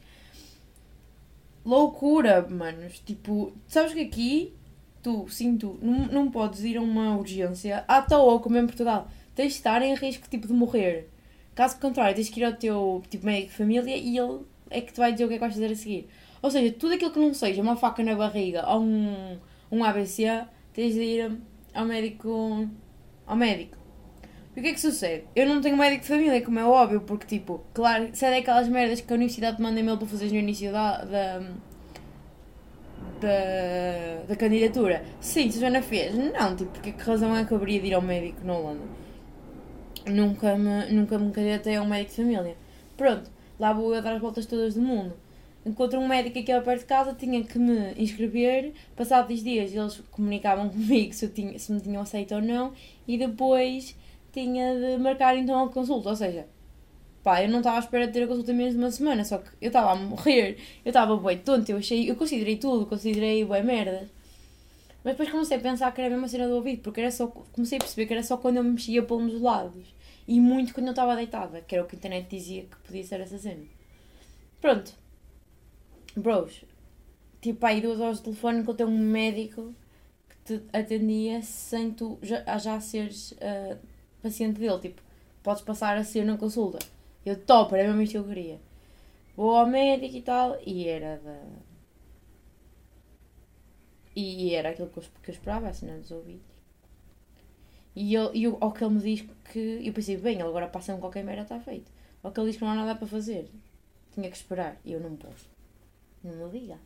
Loucura, 1.65 2.47
manos. 2.49 2.99
Tipo, 3.01 3.53
sabes 3.67 3.95
que 3.95 4.01
aqui, 4.01 4.55
tu, 5.03 5.29
sim, 5.29 5.57
tu, 5.57 5.79
não, 5.83 6.07
não 6.07 6.31
podes 6.31 6.65
ir 6.65 6.77
a 6.77 6.83
uma 6.83 7.17
urgência 7.17 7.85
à 7.89 8.03
toa, 8.03 8.41
como 8.41 8.57
em 8.57 8.67
Portugal. 8.67 9.09
Tens 9.35 9.53
de 9.53 9.59
estar 9.59 9.83
em 9.83 9.95
risco, 9.95 10.29
tipo, 10.29 10.47
de 10.47 10.53
morrer. 10.53 11.09
Caso 11.55 11.79
contrário, 11.79 12.15
tens 12.15 12.29
que 12.29 12.41
ir 12.41 12.45
ao 12.45 12.53
teu, 12.53 13.03
tipo, 13.09 13.27
médico 13.27 13.49
de 13.49 13.57
família 13.57 13.97
e 13.97 14.17
ele 14.17 14.41
é 14.71 14.81
que 14.81 14.93
te 14.93 14.99
vai 14.99 15.13
dizer 15.13 15.25
o 15.25 15.29
que 15.29 15.35
é 15.35 15.37
que 15.37 15.41
vais 15.41 15.55
fazer 15.55 15.73
a 15.73 15.77
seguir. 15.77 16.09
Ou 16.43 16.51
seja, 16.51 16.73
tudo 16.73 16.95
aquilo 16.95 17.11
que 17.11 17.19
não 17.19 17.35
seja 17.35 17.61
uma 17.61 17.77
faca 17.77 18.03
na 18.03 18.15
barriga 18.15 18.67
ou 18.69 18.81
um, 18.81 19.39
um 19.71 19.85
ABC, 19.85 20.45
tens 20.73 20.95
de 20.95 21.03
ir 21.03 21.39
ao 21.75 21.85
médico, 21.85 22.69
ao 23.27 23.37
médico. 23.37 23.77
E 24.57 24.61
o 24.61 24.63
que 24.63 24.69
é 24.71 24.73
que 24.73 24.81
sucede? 24.81 25.25
Eu 25.37 25.47
não 25.47 25.61
tenho 25.61 25.77
médico 25.77 26.03
de 26.03 26.09
família, 26.09 26.43
como 26.43 26.59
é 26.59 26.65
óbvio, 26.65 27.03
porque, 27.03 27.27
tipo, 27.27 27.65
claro, 27.73 28.09
se 28.13 28.25
é 28.25 28.31
daquelas 28.31 28.69
merdas 28.69 29.01
que 29.01 29.13
a 29.13 29.17
universidade 29.17 29.57
te 29.57 29.63
manda 29.63 29.79
e-mail 29.79 29.97
para 29.97 30.07
fazeres 30.09 30.33
no 30.33 30.39
início 30.39 30.73
da, 30.73 31.05
da, 31.05 31.43
da, 33.21 34.25
da 34.29 34.37
candidatura. 34.37 35.05
Sim, 35.21 35.51
se 35.51 35.61
Joana 35.61 35.83
fez. 35.83 36.15
Não, 36.15 36.57
tipo, 36.57 36.71
porque 36.73 36.93
que 36.93 37.03
razão 37.03 37.37
é 37.37 37.45
que 37.45 37.53
eu 37.53 37.57
haveria 37.57 37.81
de 37.81 37.89
ir 37.89 37.95
ao 37.95 38.03
médico 38.03 38.45
na 38.45 38.55
Holanda? 38.55 38.83
Nunca 40.07 40.57
me, 40.57 40.93
nunca 40.93 41.19
me 41.19 41.31
candidatei 41.31 41.77
a 41.77 41.83
um 41.83 41.87
médico 41.87 42.11
de 42.11 42.17
família. 42.17 42.57
Pronto, 42.97 43.31
lá 43.59 43.73
vou 43.73 43.95
eu 43.95 44.03
dar 44.03 44.15
as 44.15 44.21
voltas 44.21 44.47
todas 44.47 44.75
do 44.75 44.81
mundo. 44.81 45.15
Encontro 45.65 46.01
um 46.01 46.09
médico 46.09 46.39
aqui 46.39 46.51
ao 46.51 46.63
perto 46.63 46.81
de 46.81 46.87
casa, 46.87 47.15
tinha 47.15 47.45
que 47.45 47.59
me 47.59 47.93
inscrever. 47.99 48.73
Passado 48.97 49.29
10 49.29 49.43
dias 49.45 49.75
eles 49.75 50.03
comunicavam 50.11 50.69
comigo 50.71 51.13
se, 51.13 51.27
eu 51.27 51.31
tinha, 51.31 51.59
se 51.59 51.71
me 51.73 51.81
tinham 51.81 52.03
aceito 52.03 52.35
ou 52.35 52.41
não. 52.41 52.73
E 53.07 53.19
depois 53.19 53.95
tinha 54.33 54.75
de 54.75 54.97
marcar 55.03 55.37
então 55.37 55.63
a 55.65 55.69
consulta. 55.69 56.09
Ou 56.09 56.17
seja, 56.17 56.47
pá, 57.23 57.43
eu 57.43 57.49
não 57.49 57.59
estava 57.59 57.77
à 57.77 57.81
espera 57.81 58.07
de 58.07 58.13
ter 58.13 58.25
a 58.25 58.27
consulta 58.27 58.53
menos 58.53 58.75
de 58.75 58.79
uma 58.79 58.91
semana. 58.91 59.25
Só 59.25 59.39
que 59.39 59.51
eu 59.61 59.69
estava 59.69 59.93
a 59.93 59.95
morrer. 59.97 60.59
Eu 60.85 60.91
estava 60.91 61.17
bem 61.17 61.39
tonto. 61.39 61.71
Eu 61.71 61.79
achei, 61.79 62.11
eu 62.11 62.17
considerei 62.17 62.57
tudo, 62.57 62.87
considerei 62.87 63.45
bem 63.45 63.63
merdas. 63.63 64.09
Mas 65.03 65.15
depois 65.15 65.31
comecei 65.31 65.57
a 65.57 65.61
pensar 65.61 65.93
que 65.93 66.01
era 66.01 66.09
a 66.09 66.13
mesma 66.13 66.29
cena 66.29 66.47
do 66.47 66.57
ouvido, 66.57 66.83
porque 66.83 67.01
era 67.01 67.11
só, 67.11 67.27
comecei 67.27 67.79
a 67.79 67.81
perceber 67.81 68.07
que 68.07 68.13
era 68.13 68.23
só 68.23 68.37
quando 68.37 68.59
eu 68.59 68.65
me 68.65 68.73
mexia 68.73 69.01
dos 69.01 69.41
lados. 69.41 69.95
E 70.29 70.39
muito 70.39 70.75
quando 70.75 70.89
eu 70.89 70.93
estava 70.93 71.17
deitada, 71.17 71.63
que 71.63 71.75
era 71.75 71.85
o 71.85 71.87
que 71.87 71.97
a 71.97 71.99
internet 71.99 72.29
dizia 72.29 72.63
que 72.65 72.77
podia 72.87 73.03
ser 73.03 73.21
essa 73.21 73.39
cena. 73.39 73.65
Pronto. 74.61 74.93
Bros, 76.17 76.65
tipo 77.41 77.65
aí 77.65 77.81
duas 77.81 77.99
horas 77.99 78.19
de 78.19 78.25
telefone 78.25 78.63
que 78.63 78.71
eu 78.71 78.75
tenho 78.75 78.91
um 78.91 78.99
médico 78.99 79.75
que 80.29 80.59
te 80.59 80.63
atendia 80.73 81.41
sem 81.43 81.93
tu 81.93 82.19
já, 82.21 82.59
já 82.59 82.81
seres 82.81 83.33
uh, 83.33 83.79
paciente 84.23 84.59
dele. 84.61 84.79
Tipo, 84.79 85.03
podes 85.43 85.63
passar 85.63 85.97
a 85.97 86.05
ser 86.05 86.25
na 86.25 86.37
consulta. 86.37 86.79
Eu 87.25 87.37
topo, 87.45 87.77
era 87.77 87.89
mesmo 87.89 88.03
isto 88.03 88.13
que 88.13 88.19
eu 88.19 88.25
queria. 88.25 88.61
Vou 89.37 89.57
ao 89.57 89.67
médico 89.67 90.17
e 90.17 90.23
tal, 90.23 90.59
e 90.67 90.89
era 90.89 91.19
da. 91.19 91.41
E 94.15 94.55
era 94.55 94.71
aquilo 94.71 94.89
que 94.89 94.99
eu, 94.99 95.05
que 95.23 95.31
eu 95.31 95.35
esperava, 95.35 95.69
a 95.69 95.73
cena 95.73 95.99
dos 95.99 96.11
ouvidos. 96.11 96.51
E, 97.95 98.15
eu, 98.15 98.35
e 98.35 98.47
ao 98.47 98.73
que 98.73 98.85
ele 98.85 98.95
me 98.95 99.01
diz 99.01 99.25
que. 99.53 99.81
Eu 99.85 99.93
pensei, 99.93 100.17
bem, 100.17 100.35
ele 100.35 100.43
agora 100.43 100.69
passa-me 100.69 101.01
qualquer 101.01 101.25
merda, 101.25 101.43
está 101.43 101.61
feito. 101.61 101.91
Ao 102.23 102.33
que 102.33 102.41
ele 102.41 102.49
diz 102.51 102.57
que 102.57 102.65
não 102.65 102.71
há 102.71 102.75
nada 102.75 102.95
para 102.95 103.07
fazer. 103.07 103.49
Tinha 104.13 104.31
que 104.31 104.37
esperar. 104.37 104.79
E 104.85 104.93
eu 104.93 105.01
não 105.01 105.17
posso. 105.17 105.49
Não 106.23 106.33
me 106.33 106.59
liga. 106.59 106.79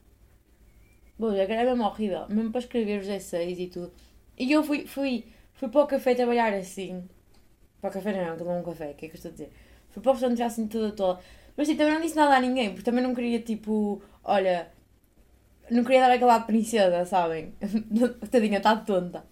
Bom, 1.19 1.33
é 1.33 1.47
mesmo 1.47 1.85
horrível. 1.85 2.29
Mesmo 2.29 2.50
para 2.50 2.61
escrever 2.61 3.00
os 3.00 3.09
essays 3.09 3.59
e 3.59 3.67
tudo. 3.69 3.93
E 4.38 4.50
eu 4.50 4.62
fui, 4.64 4.87
fui, 4.87 5.25
fui 5.55 5.69
para 5.69 5.83
o 5.83 5.87
café 5.87 6.14
trabalhar 6.14 6.53
assim. 6.55 7.09
Para 7.81 7.91
o 7.91 7.93
café 7.93 8.12
não, 8.12 8.37
que 8.37 8.45
não 8.45 8.61
um 8.61 8.62
café, 8.62 8.91
o 8.91 8.95
que 8.95 9.07
é 9.07 9.09
que 9.09 9.14
eu 9.14 9.19
estou 9.19 9.31
a 9.31 9.33
dizer? 9.33 9.53
Fui 9.94 10.02
para 10.02 10.10
o 10.10 10.12
restaurante 10.14 10.38
já 10.38 10.46
assim 10.46 10.66
toda 10.66 10.90
toda. 10.90 11.20
Mas 11.56 11.68
sim, 11.68 11.76
também 11.76 11.94
não 11.94 12.00
disse 12.00 12.16
nada 12.16 12.36
a 12.36 12.40
ninguém, 12.40 12.70
porque 12.70 12.82
também 12.82 13.02
não 13.02 13.14
queria 13.14 13.38
tipo, 13.40 14.02
olha, 14.24 14.68
não 15.70 15.84
queria 15.84 16.00
dar 16.00 16.10
aquela 16.10 16.40
princesa, 16.40 17.06
sabem? 17.06 17.54
Tadinha, 18.30 18.58
está 18.58 18.74
tonta. 18.76 19.24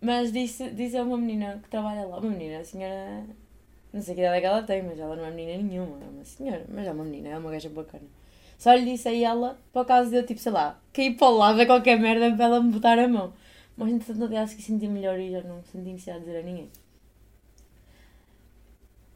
Mas 0.00 0.32
disse, 0.32 0.70
disse 0.70 0.96
a 0.96 1.02
uma 1.02 1.18
menina 1.18 1.60
que 1.62 1.68
trabalha 1.68 2.06
lá, 2.06 2.18
uma 2.18 2.30
menina, 2.30 2.60
a 2.60 2.64
senhora, 2.64 3.24
não 3.92 4.00
sei 4.00 4.14
que 4.14 4.22
idade 4.22 4.38
é 4.38 4.40
que 4.40 4.46
ela 4.46 4.62
tem, 4.62 4.82
mas 4.82 4.98
ela 4.98 5.14
não 5.14 5.26
é 5.26 5.30
menina 5.30 5.62
nenhuma, 5.62 5.98
é 6.02 6.08
uma 6.08 6.24
senhora, 6.24 6.64
mas 6.68 6.86
é 6.86 6.92
uma 6.92 7.04
menina, 7.04 7.28
é 7.28 7.38
uma 7.38 7.50
gaja 7.50 7.68
bacana. 7.68 8.04
Só 8.58 8.72
lhe 8.74 8.84
disse 8.86 9.08
a 9.08 9.14
ela, 9.14 9.58
por 9.72 9.84
causa 9.84 10.08
de 10.08 10.16
eu, 10.16 10.24
tipo, 10.26 10.40
sei 10.40 10.52
lá, 10.52 10.80
cair 10.92 11.16
para 11.16 11.28
o 11.28 11.36
lado 11.36 11.60
a 11.60 11.66
qualquer 11.66 12.00
merda 12.00 12.34
para 12.34 12.46
ela 12.46 12.62
me 12.62 12.72
botar 12.72 12.98
a 12.98 13.06
mão. 13.08 13.34
Mas 13.76 13.90
entretanto, 13.90 14.24
até 14.24 14.38
acho 14.38 14.56
que 14.56 14.62
senti 14.62 14.88
melhor 14.88 15.18
e 15.20 15.30
já 15.30 15.42
não 15.42 15.62
senti 15.64 15.90
necessidade 15.90 16.20
de 16.20 16.26
dizer 16.26 16.38
a 16.38 16.42
ninguém. 16.42 16.70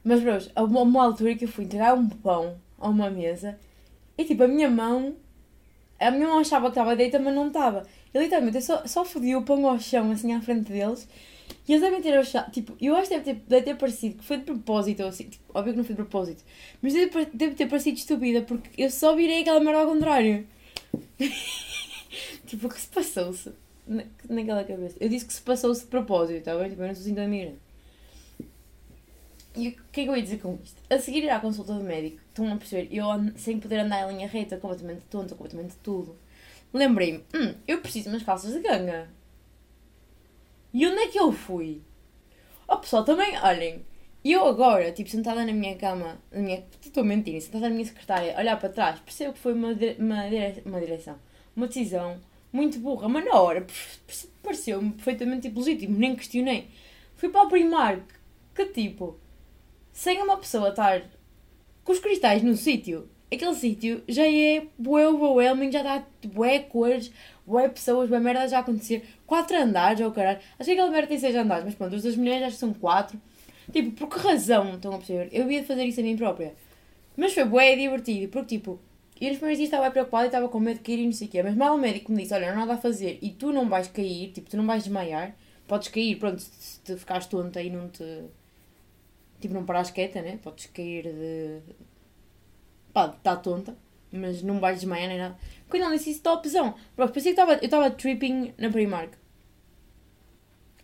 Mas 0.06 0.22
pronto, 0.22 0.48
a 0.54 0.62
uma, 0.62 0.82
uma 0.82 1.04
altura 1.04 1.34
que 1.34 1.46
eu 1.46 1.48
fui 1.48 1.64
entregar 1.64 1.92
um 1.94 2.08
pão 2.08 2.56
a 2.78 2.88
uma 2.88 3.10
mesa 3.10 3.58
e 4.16 4.24
tipo, 4.24 4.44
a 4.44 4.46
minha 4.46 4.70
mão, 4.70 5.16
a 5.98 6.12
minha 6.12 6.28
mão 6.28 6.38
achava 6.38 6.66
que 6.66 6.70
estava 6.70 6.94
deita, 6.94 7.18
mas 7.18 7.34
não 7.34 7.48
estava. 7.48 7.84
E 8.14 8.18
literalmente 8.20 8.54
eu 8.54 8.62
só, 8.62 8.86
só 8.86 9.04
fodi 9.04 9.34
o 9.34 9.42
pão 9.42 9.66
ao 9.66 9.80
chão, 9.80 10.12
assim, 10.12 10.32
à 10.32 10.40
frente 10.40 10.70
deles. 10.70 11.08
E 11.66 11.72
eles 11.72 11.82
devem 11.82 12.00
ter 12.00 12.16
achado, 12.16 12.52
tipo, 12.52 12.76
eu 12.80 12.94
acho 12.94 13.08
que 13.08 13.16
deve 13.16 13.24
ter, 13.24 13.44
deve 13.48 13.64
ter 13.64 13.76
parecido 13.76 14.18
que 14.18 14.24
foi 14.24 14.36
de 14.36 14.44
propósito, 14.44 15.02
ou 15.02 15.08
assim, 15.08 15.24
tipo, 15.24 15.44
óbvio 15.52 15.72
que 15.72 15.76
não 15.78 15.84
foi 15.84 15.96
de 15.96 16.02
propósito, 16.02 16.44
mas 16.80 16.92
deve, 16.92 17.24
deve 17.34 17.54
ter 17.56 17.66
parecido 17.66 17.98
estúpida 17.98 18.42
porque 18.42 18.80
eu 18.80 18.88
só 18.90 19.12
virei 19.16 19.40
aquela 19.40 19.58
merda 19.58 19.80
ao 19.80 19.88
contrário. 19.88 20.46
tipo, 22.46 22.68
o 22.68 22.70
que 22.70 22.80
se 22.80 22.88
passou-se 22.88 23.52
na, 23.84 24.04
naquela 24.28 24.62
cabeça? 24.62 24.96
Eu 25.00 25.08
disse 25.08 25.26
que 25.26 25.32
se 25.32 25.42
passou-se 25.42 25.80
de 25.80 25.88
propósito, 25.88 26.44
tá 26.44 26.56
bem? 26.56 26.70
Tipo, 26.70 26.82
eu 26.82 26.86
não 26.86 26.94
sou 26.94 27.02
assim 27.02 27.14
tão. 27.14 27.65
E 29.56 29.68
o 29.68 29.72
que 29.90 30.02
é 30.02 30.04
que 30.04 30.10
eu 30.10 30.16
ia 30.16 30.22
dizer 30.22 30.38
com 30.38 30.58
isto? 30.62 30.82
A 30.90 30.98
seguir 30.98 31.24
ir 31.24 31.30
à 31.30 31.40
consulta 31.40 31.72
do 31.72 31.82
médico, 31.82 32.20
estão 32.28 32.52
a 32.52 32.56
perceber, 32.56 32.94
eu 32.94 33.06
sem 33.36 33.58
poder 33.58 33.78
andar 33.78 34.02
em 34.02 34.14
linha 34.14 34.28
reta, 34.28 34.58
completamente 34.58 35.00
tonta, 35.10 35.34
completamente 35.34 35.76
tudo. 35.82 36.14
Lembrei-me, 36.74 37.24
hum, 37.34 37.54
eu 37.66 37.80
preciso 37.80 38.10
de 38.10 38.16
umas 38.16 38.22
calças 38.22 38.52
de 38.52 38.60
ganga. 38.60 39.08
E 40.74 40.86
onde 40.86 40.98
é 40.98 41.08
que 41.08 41.18
eu 41.18 41.32
fui? 41.32 41.80
Oh 42.68 42.76
pessoal, 42.76 43.02
também, 43.02 43.34
olhem, 43.38 43.82
eu 44.22 44.44
agora, 44.44 44.92
tipo, 44.92 45.08
sentada 45.08 45.44
na 45.44 45.52
minha 45.52 45.76
cama, 45.76 46.18
na 46.30 46.40
minha, 46.40 46.64
estou 46.84 47.02
a 47.02 47.06
mentir, 47.06 47.40
sentada 47.40 47.68
na 47.68 47.74
minha 47.74 47.86
secretária, 47.86 48.36
olhar 48.36 48.58
para 48.58 48.68
trás, 48.68 49.00
percebo 49.00 49.32
que 49.32 49.38
foi 49.38 49.54
uma, 49.54 49.68
uma, 49.68 50.28
dire, 50.28 50.62
uma 50.66 50.80
direção, 50.80 51.16
uma 51.54 51.66
decisão 51.66 52.20
muito 52.52 52.78
burra, 52.78 53.08
mas 53.08 53.24
na 53.24 53.40
hora 53.40 53.66
pareceu-me 54.42 54.92
perfeitamente 54.92 55.48
tipo, 55.48 55.60
legítimo, 55.60 55.98
nem 55.98 56.14
questionei. 56.14 56.68
Fui 57.14 57.28
para 57.30 57.46
o 57.46 57.48
Primark, 57.48 58.02
que 58.54 58.66
tipo, 58.66 59.16
sem 59.96 60.20
uma 60.20 60.36
pessoa 60.36 60.68
estar 60.68 61.04
com 61.82 61.90
os 61.90 61.98
cristais 61.98 62.42
no 62.42 62.54
sítio, 62.54 63.08
aquele 63.32 63.54
sítio 63.54 64.02
já 64.06 64.26
é 64.26 64.66
bué 64.76 65.08
overwhelming, 65.08 65.72
já 65.72 65.82
dá 65.82 66.04
bué 66.26 66.58
cores, 66.58 67.10
bué 67.46 67.66
pessoas, 67.70 68.10
bué 68.10 68.20
merda 68.20 68.46
já 68.46 68.58
acontecer. 68.58 69.08
Quatro 69.26 69.56
andares, 69.56 69.98
ou 70.02 70.08
oh, 70.08 70.12
caralho. 70.12 70.38
Acho 70.58 70.66
que 70.66 70.72
aquela 70.72 70.90
merda 70.90 71.08
tem 71.08 71.18
seis 71.18 71.34
andares, 71.34 71.64
mas 71.64 71.74
pronto, 71.74 71.96
os 71.96 72.02
das 72.02 72.14
mulheres 72.14 72.42
acho 72.42 72.52
que 72.52 72.60
são 72.60 72.74
quatro. 72.74 73.18
Tipo, 73.72 73.92
por 73.92 74.08
que 74.10 74.18
razão 74.18 74.74
estão 74.74 74.92
a 74.92 74.98
perceber? 74.98 75.30
Eu 75.32 75.50
ia 75.50 75.64
fazer 75.64 75.84
isso 75.86 75.98
a 75.98 76.02
mim 76.02 76.14
própria. 76.14 76.54
Mas 77.16 77.32
foi 77.32 77.46
bué 77.46 77.74
divertido, 77.74 78.30
porque 78.30 78.58
tipo, 78.58 78.78
eu 79.18 79.28
nos 79.28 79.38
primeiros 79.38 79.56
dias 79.56 79.70
estava 79.72 79.90
preocupada 79.90 80.24
e 80.24 80.28
estava 80.28 80.46
com 80.46 80.60
medo 80.60 80.76
de 80.76 80.82
cair 80.82 80.98
e 80.98 81.06
não 81.06 81.12
sei 81.12 81.26
o 81.26 81.30
quê. 81.30 81.42
Mas 81.42 81.56
mal 81.56 81.74
o 81.74 81.78
médico 81.78 82.12
me 82.12 82.20
disse, 82.20 82.34
olha, 82.34 82.48
não 82.48 82.52
há 82.52 82.66
nada 82.66 82.74
a 82.74 82.78
fazer 82.78 83.18
e 83.22 83.30
tu 83.30 83.50
não 83.50 83.66
vais 83.66 83.88
cair, 83.88 84.30
tipo, 84.32 84.50
tu 84.50 84.58
não 84.58 84.66
vais 84.66 84.84
desmaiar. 84.84 85.34
Podes 85.66 85.88
cair, 85.88 86.16
pronto, 86.16 86.38
se 86.42 86.80
te 86.80 86.96
ficares 86.96 87.24
tonta 87.24 87.62
e 87.62 87.70
não 87.70 87.88
te... 87.88 88.04
Tipo, 89.40 89.54
não 89.54 89.64
paras 89.64 89.90
quieta, 89.90 90.22
né? 90.22 90.38
Podes 90.42 90.66
cair 90.66 91.04
de 91.04 91.60
pá, 92.92 93.14
está 93.14 93.36
tonta, 93.36 93.76
mas 94.10 94.42
não 94.42 94.58
vais 94.58 94.76
desmaiar 94.76 95.08
nem 95.08 95.18
nada. 95.18 95.36
Disse 95.92 96.10
isso, 96.10 96.22
topzão. 96.22 96.74
Pronto, 96.94 97.12
pensei 97.12 97.34
que 97.34 97.40
estava, 97.40 97.58
eu 97.60 97.64
estava 97.64 97.90
tripping 97.90 98.54
na 98.56 98.70
Primark. 98.70 99.12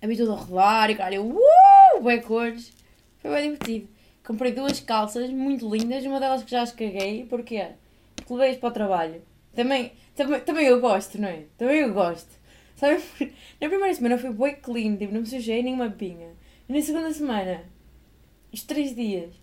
A 0.03 0.07
mim 0.07 0.17
tudo 0.17 0.33
a 0.33 0.37
rolar 0.37 0.91
e 0.91 0.97
cara, 0.97 1.15
eu, 1.15 1.25
uh, 1.25 2.03
bem 2.03 2.21
cores. 2.21 2.73
Foi 3.19 3.31
bem 3.31 3.53
divertido. 3.53 3.89
Comprei 4.25 4.53
duas 4.53 4.79
calças 4.81 5.31
muito 5.31 5.69
lindas, 5.75 6.05
uma 6.05 6.21
delas 6.21 6.43
que 6.43 6.51
já 6.51 6.63
as 6.63 6.73
caguei, 6.73 7.25
porque 7.27 7.69
Porque 8.17 8.35
levei 8.35 8.57
para 8.57 8.69
o 8.69 8.73
trabalho. 8.73 9.23
Também, 9.55 9.93
também, 10.15 10.41
também 10.41 10.67
eu 10.67 10.81
gosto, 10.81 11.21
não 11.21 11.29
é? 11.29 11.45
Também 11.57 11.79
eu 11.79 11.95
gosto. 11.95 12.31
Sabe? 12.77 13.03
Na 13.61 13.69
primeira 13.69 13.95
semana 13.95 14.19
foi 14.19 14.33
bem 14.33 14.57
clean, 14.57 14.97
tipo, 14.97 15.15
não 15.15 15.21
me 15.21 15.27
sujei 15.27 15.63
nenhuma 15.63 15.89
pinha. 15.91 16.29
E 16.69 16.73
na 16.73 16.81
segunda 16.83 17.13
semana, 17.13 17.65
os 18.53 18.63
três 18.63 18.95
dias, 18.95 19.35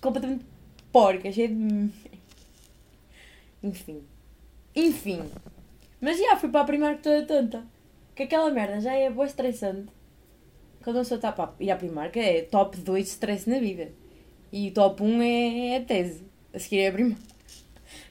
completamente 0.00 0.44
porca, 0.92 1.30
cheia 1.30 1.48
de 1.48 1.90
enfim. 3.64 4.04
Enfim. 4.76 5.22
Mas 5.98 6.18
já, 6.18 6.36
fui 6.36 6.50
para 6.50 6.60
a 6.60 6.64
Primark 6.64 7.00
toda 7.00 7.24
tonta. 7.24 7.64
Que 8.14 8.24
aquela 8.24 8.50
merda 8.50 8.78
já 8.78 8.92
é 8.92 9.08
boa 9.08 9.26
estressante. 9.26 9.90
Quando 10.82 10.96
a 10.96 11.00
pessoa 11.00 11.16
está 11.16 11.32
para 11.32 11.44
à 11.44 11.76
Primark 11.76 12.14
é 12.18 12.42
top 12.42 12.76
2 12.76 13.04
de 13.04 13.10
stress 13.10 13.48
na 13.48 13.58
vida. 13.58 13.90
E 14.52 14.70
top 14.70 15.02
1 15.02 15.22
é, 15.22 15.68
é 15.68 15.76
a 15.78 15.80
tese. 15.80 16.24
A 16.52 16.58
seguir 16.58 16.80
é 16.80 16.88
a 16.88 16.92
Primark. 16.92 17.22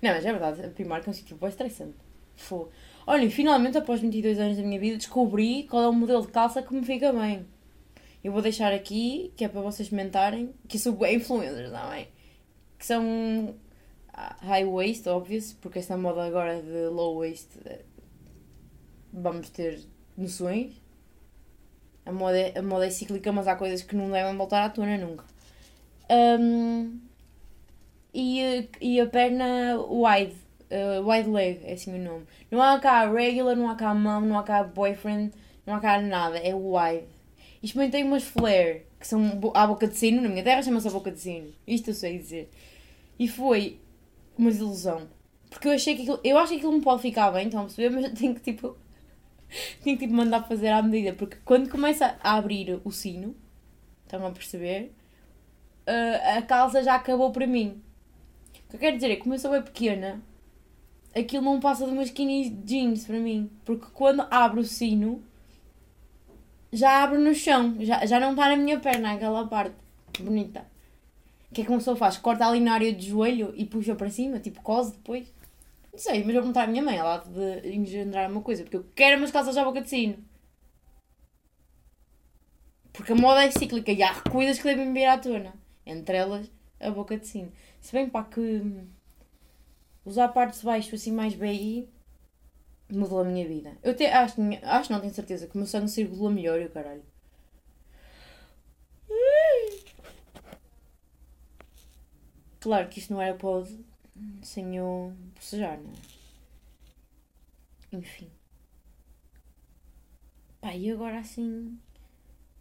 Não, 0.02 0.12
mas 0.12 0.26
é 0.26 0.32
verdade, 0.32 0.66
a 0.66 0.70
Primark 0.70 1.06
é 1.06 1.10
um 1.12 1.14
sítio 1.14 1.38
boa 1.38 1.50
estressante. 1.50 1.94
Fô. 2.36 2.68
Olha, 3.06 3.30
finalmente 3.30 3.78
após 3.78 4.02
22 4.02 4.40
anos 4.40 4.58
da 4.58 4.64
minha 4.64 4.80
vida 4.80 4.98
descobri 4.98 5.64
qual 5.70 5.84
é 5.84 5.88
o 5.88 5.94
modelo 5.94 6.24
de 6.24 6.30
calça 6.30 6.64
que 6.64 6.74
me 6.74 6.84
fica 6.84 7.14
bem. 7.14 7.46
Eu 8.24 8.32
vou 8.32 8.42
deixar 8.42 8.72
aqui, 8.72 9.34
que 9.36 9.44
é 9.44 9.50
para 9.50 9.62
vocês 9.62 9.90
comentarem, 9.90 10.54
que 10.68 10.80
sou 10.80 10.94
bem 10.94 11.18
influencer, 11.18 11.70
não 11.70 11.92
é? 11.92 12.08
Que 12.80 12.86
são 12.86 13.56
high 14.42 14.66
waist, 14.66 15.08
óbvio, 15.08 15.42
porque 15.60 15.80
esta 15.80 15.98
moda 15.98 16.24
agora 16.24 16.62
de 16.62 16.88
low 16.88 17.18
waist 17.20 17.50
eh, 17.66 17.82
vamos 19.12 19.50
ter 19.50 19.82
noções. 20.18 20.82
A 22.06 22.12
moda, 22.12 22.38
é, 22.38 22.58
a 22.58 22.62
moda 22.62 22.86
é 22.86 22.90
cíclica, 22.90 23.32
mas 23.32 23.48
há 23.48 23.56
coisas 23.56 23.82
que 23.82 23.96
não 23.96 24.12
devem 24.12 24.36
voltar 24.36 24.64
à 24.64 24.70
tona 24.70 24.98
nunca. 24.98 25.26
Um, 26.10 27.00
e, 28.14 28.70
e 28.82 29.00
a 29.00 29.08
perna 29.08 29.78
wide, 29.80 30.36
uh, 30.70 31.08
wide 31.10 31.30
leg, 31.30 31.62
é 31.64 31.74
assim 31.74 31.94
o 31.96 32.04
nome. 32.04 32.26
Não 32.52 32.62
há 32.62 32.80
cá 32.80 33.10
regular, 33.10 33.56
não 33.56 33.70
há 33.70 33.76
cá 33.76 33.94
mom, 33.94 34.22
não 34.22 34.38
há 34.38 34.44
cá 34.44 34.64
boyfriend, 34.64 35.34
não 35.66 35.76
há 35.76 35.80
cá 35.80 36.02
nada, 36.02 36.38
é 36.38 36.54
wide. 36.54 37.13
E 37.64 37.66
experimentei 37.66 38.04
umas 38.04 38.26
flare, 38.26 38.86
que 39.00 39.08
são 39.08 39.40
à 39.54 39.66
boca 39.66 39.88
de 39.88 39.96
sino, 39.96 40.22
na 40.22 40.28
minha 40.28 40.44
terra 40.44 40.62
chama-se 40.62 40.90
a 40.90 40.92
boca 40.92 41.10
de 41.10 41.20
sino. 41.20 41.54
Isto 41.66 41.92
eu 41.92 41.94
sei 41.94 42.18
dizer. 42.18 42.52
E 43.18 43.26
foi 43.26 43.80
uma 44.38 44.52
desilusão. 44.52 45.08
Porque 45.50 45.70
eu 45.70 45.72
achei 45.72 45.96
que 45.96 46.02
aquilo, 46.02 46.20
eu 46.26 46.38
acho 46.38 46.52
que 46.52 46.58
aquilo 46.58 46.74
me 46.74 46.82
pode 46.82 47.02
ficar 47.02 47.32
bem, 47.32 47.46
estão 47.46 47.62
a 47.62 47.64
perceber? 47.64 47.90
Mas 47.90 48.04
eu 48.04 48.14
tenho 48.14 48.36
que 48.36 48.42
tipo. 48.42 48.76
tenho 49.82 49.98
que 49.98 50.06
tipo 50.06 50.14
mandar 50.14 50.44
fazer 50.44 50.68
à 50.68 50.82
medida. 50.82 51.16
Porque 51.16 51.38
quando 51.46 51.70
começa 51.70 52.18
a 52.22 52.36
abrir 52.36 52.82
o 52.84 52.92
sino, 52.92 53.34
estão 54.04 54.28
a 54.28 54.32
perceber? 54.32 54.92
Uh, 55.88 56.38
a 56.38 56.42
calça 56.42 56.84
já 56.84 56.96
acabou 56.96 57.32
para 57.32 57.48
mim. 57.48 57.82
O 58.66 58.70
que 58.72 58.76
eu 58.76 58.80
quero 58.80 58.98
dizer 58.98 59.12
é 59.12 59.16
que 59.16 59.22
como 59.22 59.36
eu 59.36 59.40
sou 59.40 59.52
bem 59.52 59.62
pequena, 59.62 60.22
aquilo 61.16 61.44
não 61.44 61.62
passa 61.62 61.86
de 61.86 61.92
uma 61.92 62.04
skinny 62.04 62.50
jeans 62.66 63.06
para 63.06 63.20
mim. 63.20 63.50
Porque 63.64 63.86
quando 63.94 64.28
abre 64.30 64.60
o 64.60 64.66
sino, 64.66 65.24
já 66.74 67.04
abre 67.04 67.20
no 67.20 67.34
chão. 67.34 67.76
Já, 67.80 68.06
já 68.06 68.20
não 68.20 68.32
está 68.32 68.50
na 68.50 68.58
minha 68.58 68.80
perna 68.80 69.14
aquela 69.14 69.48
parte 69.48 69.76
bonita. 70.20 70.66
O 71.50 71.54
que 71.54 71.62
é 71.62 71.64
que 71.64 71.70
uma 71.70 71.78
pessoa 71.78 71.96
faz? 71.96 72.18
Corta 72.18 72.48
ali 72.48 72.60
na 72.60 72.74
área 72.74 72.92
de 72.92 73.10
joelho 73.10 73.54
e 73.56 73.64
puxa 73.64 73.94
para 73.94 74.10
cima, 74.10 74.40
tipo 74.40 74.62
cose 74.62 74.94
depois. 74.94 75.32
Não 75.92 76.00
sei, 76.00 76.24
mas 76.24 76.34
vou 76.34 76.42
perguntar 76.42 76.64
à 76.64 76.68
minha 76.68 76.82
mãe, 76.82 76.98
ela 76.98 77.20
de 77.20 77.76
engendrar 77.76 78.30
uma 78.30 78.42
coisa, 78.42 78.64
porque 78.64 78.78
eu 78.78 78.86
quero 78.96 79.20
umas 79.20 79.30
calças 79.30 79.56
à 79.56 79.64
boca 79.64 79.82
de 79.82 79.90
sino. 79.90 80.18
Porque 82.92 83.12
a 83.12 83.16
moda 83.16 83.44
é 83.44 83.52
cíclica 83.52 83.92
e 83.92 84.02
há 84.02 84.20
coisas 84.22 84.58
que 84.58 84.64
devem 84.64 84.92
vir 84.92 85.06
à 85.06 85.18
tona. 85.18 85.54
Entre 85.86 86.18
elas, 86.18 86.52
a 86.80 86.90
boca 86.90 87.18
de 87.18 87.28
sino. 87.28 87.52
Se 87.80 87.94
bem 87.94 88.10
pá 88.10 88.24
que 88.24 88.64
usar 90.04 90.30
partes 90.30 90.62
de 90.62 90.66
baixo 90.66 90.96
assim 90.96 91.12
mais 91.12 91.36
BI 91.36 91.88
mudou 92.90 93.20
a 93.20 93.24
minha 93.24 93.48
vida. 93.48 93.78
Eu 93.84 93.96
te, 93.96 94.06
acho, 94.06 94.36
acho, 94.64 94.92
não 94.92 95.00
tenho 95.00 95.14
certeza, 95.14 95.48
que 95.48 95.56
o 95.56 95.58
meu 95.58 95.68
sangue 95.68 95.90
circula 95.90 96.32
melhor 96.32 96.60
e 96.62 96.66
o 96.66 96.70
caralho. 96.70 97.04
Claro 102.60 102.88
que 102.88 103.00
isto 103.00 103.14
não 103.14 103.22
era 103.22 103.36
pode 103.36 103.78
sem 104.42 104.78
eu 104.78 105.14
bocejar, 105.36 105.78
não 105.82 105.92
é? 105.92 105.96
Enfim. 107.98 108.32
Pá, 110.62 110.74
e 110.74 110.90
agora 110.90 111.20
assim, 111.20 111.78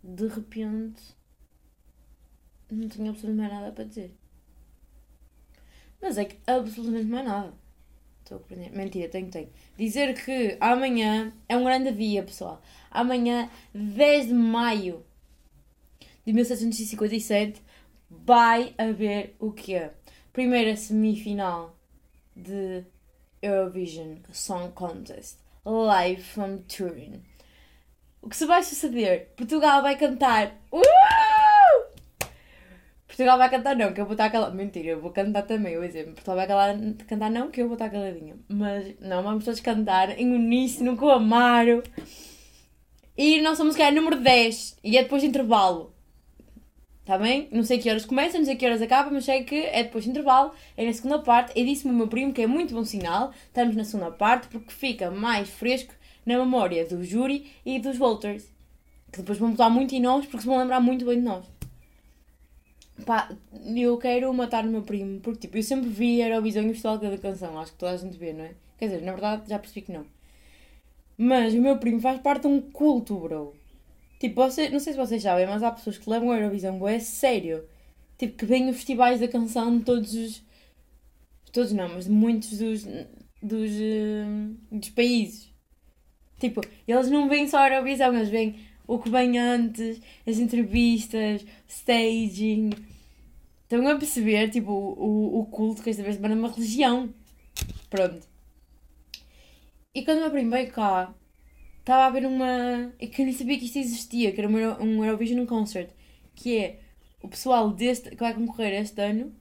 de 0.02 0.26
repente, 0.26 1.00
não 2.70 2.88
tenho 2.88 3.10
absolutamente 3.10 3.54
nada 3.54 3.72
para 3.72 3.84
dizer. 3.84 4.12
Mas 6.00 6.18
é 6.18 6.24
que 6.24 6.38
absolutamente 6.50 7.06
mais 7.06 7.24
nada. 7.24 7.54
Estou 8.22 8.38
a 8.38 8.40
aprender. 8.40 8.70
Mentira, 8.70 9.08
tenho, 9.08 9.30
tenho. 9.30 9.48
Dizer 9.76 10.14
que 10.24 10.56
amanhã 10.60 11.32
é 11.48 11.56
um 11.56 11.64
grande 11.64 11.92
dia, 11.92 12.22
pessoal. 12.22 12.62
Amanhã, 12.90 13.50
10 13.74 14.28
de 14.28 14.34
maio 14.34 15.04
de 16.24 16.32
1757, 16.32 17.60
vai 18.08 18.74
haver 18.78 19.34
o 19.40 19.50
quê? 19.52 19.90
Primeira 20.32 20.76
semifinal 20.76 21.76
de 22.34 22.84
Eurovision 23.42 24.16
Song 24.32 24.72
Contest 24.72 25.38
live 25.64 26.22
from 26.22 26.58
Turin. 26.68 27.22
O 28.20 28.28
que 28.28 28.36
se 28.36 28.46
vai 28.46 28.62
suceder? 28.62 29.32
Portugal 29.36 29.82
vai 29.82 29.96
cantar. 29.96 30.54
Uh! 30.70 31.21
Portugal 33.12 33.36
vai 33.36 33.50
cantar 33.50 33.76
não, 33.76 33.92
que 33.92 34.00
eu 34.00 34.06
vou 34.06 34.14
estar 34.14 34.30
calada. 34.30 34.54
Mentira, 34.54 34.88
eu 34.88 35.00
vou 35.00 35.10
cantar 35.10 35.42
também, 35.42 35.76
o 35.76 35.84
exemplo. 35.84 36.14
Portugal 36.14 36.36
vai 36.36 36.46
calar, 36.46 36.74
cantar 37.06 37.30
não, 37.30 37.50
que 37.50 37.60
eu 37.60 37.66
vou 37.66 37.74
estar 37.74 37.90
caladinha. 37.90 38.36
Mas 38.48 38.98
não, 39.00 39.22
vamos 39.22 39.44
todos 39.44 39.60
cantar 39.60 40.18
em 40.18 40.32
uníssono 40.32 40.96
com 40.96 41.04
o 41.04 41.10
Amaro. 41.10 41.82
E 43.14 43.42
nossa 43.42 43.62
música 43.62 43.84
é 43.84 43.90
número 43.90 44.18
10 44.18 44.78
e 44.82 44.96
é 44.96 45.02
depois 45.02 45.20
de 45.20 45.28
intervalo. 45.28 45.94
Está 47.00 47.18
bem? 47.18 47.48
Não 47.52 47.62
sei 47.62 47.78
que 47.78 47.90
horas 47.90 48.06
começa, 48.06 48.38
não 48.38 48.46
sei 48.46 48.56
que 48.56 48.64
horas 48.64 48.80
acaba, 48.80 49.10
mas 49.10 49.26
sei 49.26 49.44
que 49.44 49.56
é 49.56 49.82
depois 49.82 50.04
de 50.04 50.10
intervalo, 50.10 50.52
é 50.74 50.86
na 50.86 50.92
segunda 50.94 51.18
parte. 51.18 51.52
E 51.54 51.66
disse-me 51.66 51.92
o 51.92 51.96
meu 51.96 52.08
primo 52.08 52.32
que 52.32 52.40
é 52.40 52.46
muito 52.46 52.72
bom 52.72 52.82
sinal, 52.82 53.30
estamos 53.44 53.76
na 53.76 53.84
segunda 53.84 54.10
parte, 54.10 54.48
porque 54.48 54.72
fica 54.72 55.10
mais 55.10 55.50
fresco 55.50 55.92
na 56.24 56.38
memória 56.38 56.86
do 56.86 57.04
júri 57.04 57.52
e 57.66 57.78
dos 57.78 57.98
voters. 57.98 58.50
Que 59.12 59.18
depois 59.18 59.36
vão 59.36 59.50
votar 59.50 59.68
muito 59.68 59.94
em 59.94 60.00
nós, 60.00 60.24
porque 60.24 60.40
se 60.40 60.46
vão 60.46 60.56
lembrar 60.56 60.80
muito 60.80 61.04
bem 61.04 61.18
de 61.18 61.24
nós. 61.24 61.51
Pá, 63.04 63.30
eu 63.76 63.96
quero 63.98 64.32
matar 64.34 64.64
o 64.64 64.68
meu 64.68 64.82
primo, 64.82 65.20
porque 65.20 65.40
tipo, 65.42 65.56
eu 65.56 65.62
sempre 65.62 65.88
vi 65.88 66.20
Eurovisão 66.20 66.62
e 66.62 66.66
o 66.66 66.70
Festival 66.70 66.98
da 66.98 67.18
Canção, 67.18 67.58
acho 67.58 67.72
que 67.72 67.78
toda 67.78 67.92
a 67.92 67.96
gente 67.96 68.16
vê, 68.16 68.32
não 68.32 68.44
é? 68.44 68.54
Quer 68.78 68.86
dizer, 68.86 69.02
na 69.02 69.12
verdade 69.12 69.48
já 69.48 69.58
percebi 69.58 69.82
que 69.82 69.92
não. 69.92 70.04
Mas 71.16 71.54
o 71.54 71.60
meu 71.60 71.78
primo 71.78 72.00
faz 72.00 72.20
parte 72.20 72.42
de 72.42 72.48
um 72.48 72.60
culto, 72.60 73.18
bro. 73.18 73.54
Tipo, 74.18 74.36
você, 74.42 74.68
não 74.68 74.78
sei 74.78 74.92
se 74.92 74.98
vocês 74.98 75.22
sabem, 75.22 75.46
mas 75.46 75.62
há 75.62 75.70
pessoas 75.70 75.98
que 75.98 76.08
levam 76.08 76.30
a 76.30 76.38
Eurovisão, 76.38 76.86
é 76.86 76.98
sério. 76.98 77.64
Tipo, 78.18 78.38
que 78.38 78.46
vêm 78.46 78.68
os 78.68 78.76
festivais 78.76 79.20
da 79.20 79.28
canção 79.28 79.78
de 79.78 79.84
todos 79.84 80.14
os. 80.14 80.42
Todos 81.52 81.72
não, 81.72 81.88
mas 81.88 82.04
de 82.04 82.10
muitos 82.10 82.58
dos. 82.58 82.84
dos, 83.42 83.70
uh, 83.72 84.56
dos 84.70 84.90
países. 84.90 85.52
Tipo, 86.38 86.60
eles 86.86 87.10
não 87.10 87.28
vêm 87.28 87.48
só 87.48 87.58
a 87.58 87.68
Eurovisão, 87.68 88.14
eles 88.14 88.28
vêm 88.28 88.56
o 88.86 88.98
que 88.98 89.10
vem 89.10 89.38
antes, 89.38 90.00
as 90.26 90.38
entrevistas, 90.38 91.44
staging. 91.68 92.70
Estão 93.72 93.88
a 93.88 93.96
perceber, 93.96 94.50
tipo, 94.50 94.70
o, 94.70 95.40
o 95.40 95.46
culto 95.46 95.82
que 95.82 95.88
esta 95.88 96.02
vez 96.02 96.22
é 96.22 96.26
uma 96.26 96.50
religião. 96.50 97.08
Pronto. 97.88 98.28
E 99.94 100.04
quando 100.04 100.30
primo 100.30 100.50
veio 100.50 100.70
cá, 100.70 101.14
estava 101.80 102.04
a 102.04 102.10
ver 102.10 102.26
uma. 102.26 102.92
É 103.00 103.06
que 103.06 103.22
eu 103.22 103.24
nem 103.24 103.34
sabia 103.34 103.58
que 103.58 103.64
isto 103.64 103.78
existia, 103.78 104.30
que 104.30 104.40
era 104.42 104.48
um 104.50 105.02
Eurovision 105.02 105.46
Concert. 105.46 105.88
Que 106.34 106.58
é 106.58 106.80
o 107.22 107.28
pessoal 107.28 107.70
deste, 107.70 108.10
que 108.10 108.16
vai 108.16 108.34
concorrer 108.34 108.78
este 108.78 109.00
ano 109.00 109.32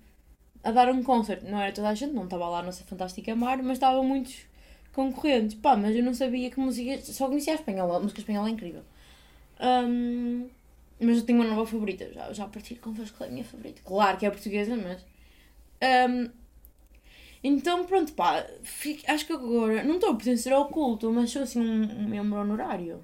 a 0.64 0.72
dar 0.72 0.90
um 0.90 1.04
concert. 1.04 1.44
Não 1.44 1.60
era 1.60 1.74
toda 1.74 1.90
a 1.90 1.94
gente, 1.94 2.14
não 2.14 2.24
estava 2.24 2.48
lá 2.48 2.60
a 2.60 2.64
nossa 2.64 2.86
fantástica 2.86 3.36
mar, 3.36 3.62
mas 3.62 3.74
estavam 3.74 4.02
muitos 4.02 4.46
concorrentes. 4.94 5.56
Pá, 5.56 5.76
mas 5.76 5.94
eu 5.94 6.04
não 6.04 6.14
sabia 6.14 6.50
que 6.50 6.58
música. 6.58 7.02
Só 7.02 7.28
conhecia 7.28 7.52
a 7.52 7.58
espanhola. 7.58 7.98
A 7.98 8.00
música 8.00 8.22
espanhola 8.22 8.48
é 8.48 8.52
incrível. 8.52 8.84
Um, 9.60 10.50
mas 11.02 11.18
eu 11.18 11.24
tenho 11.26 11.40
uma 11.40 11.50
nova 11.50 11.66
favorita. 11.66 12.12
Já, 12.14 12.32
já 12.32 12.48
partilho 12.48 12.80
convosco 12.80 13.18
que 13.18 13.24
é 13.24 13.28
a 13.28 13.30
minha 13.32 13.44
favorita. 13.44 13.82
Claro 13.84 14.18
que 14.18 14.26
é 14.26 14.30
a 14.30 14.32
portuguesa, 14.32 14.76
mas. 14.76 15.06
Um, 16.10 16.30
então, 17.44 17.86
pronto, 17.86 18.14
pá, 18.14 18.46
fico, 18.62 19.02
acho 19.12 19.26
que 19.26 19.34
agora 19.34 19.84
não 19.84 19.96
estou 19.96 20.12
a 20.12 20.16
pertencer 20.16 20.54
ao 20.54 20.70
culto, 20.70 21.12
mas 21.12 21.32
sou 21.32 21.42
assim 21.42 21.60
um, 21.60 21.84
um 22.02 22.08
membro 22.08 22.40
honorário. 22.40 23.04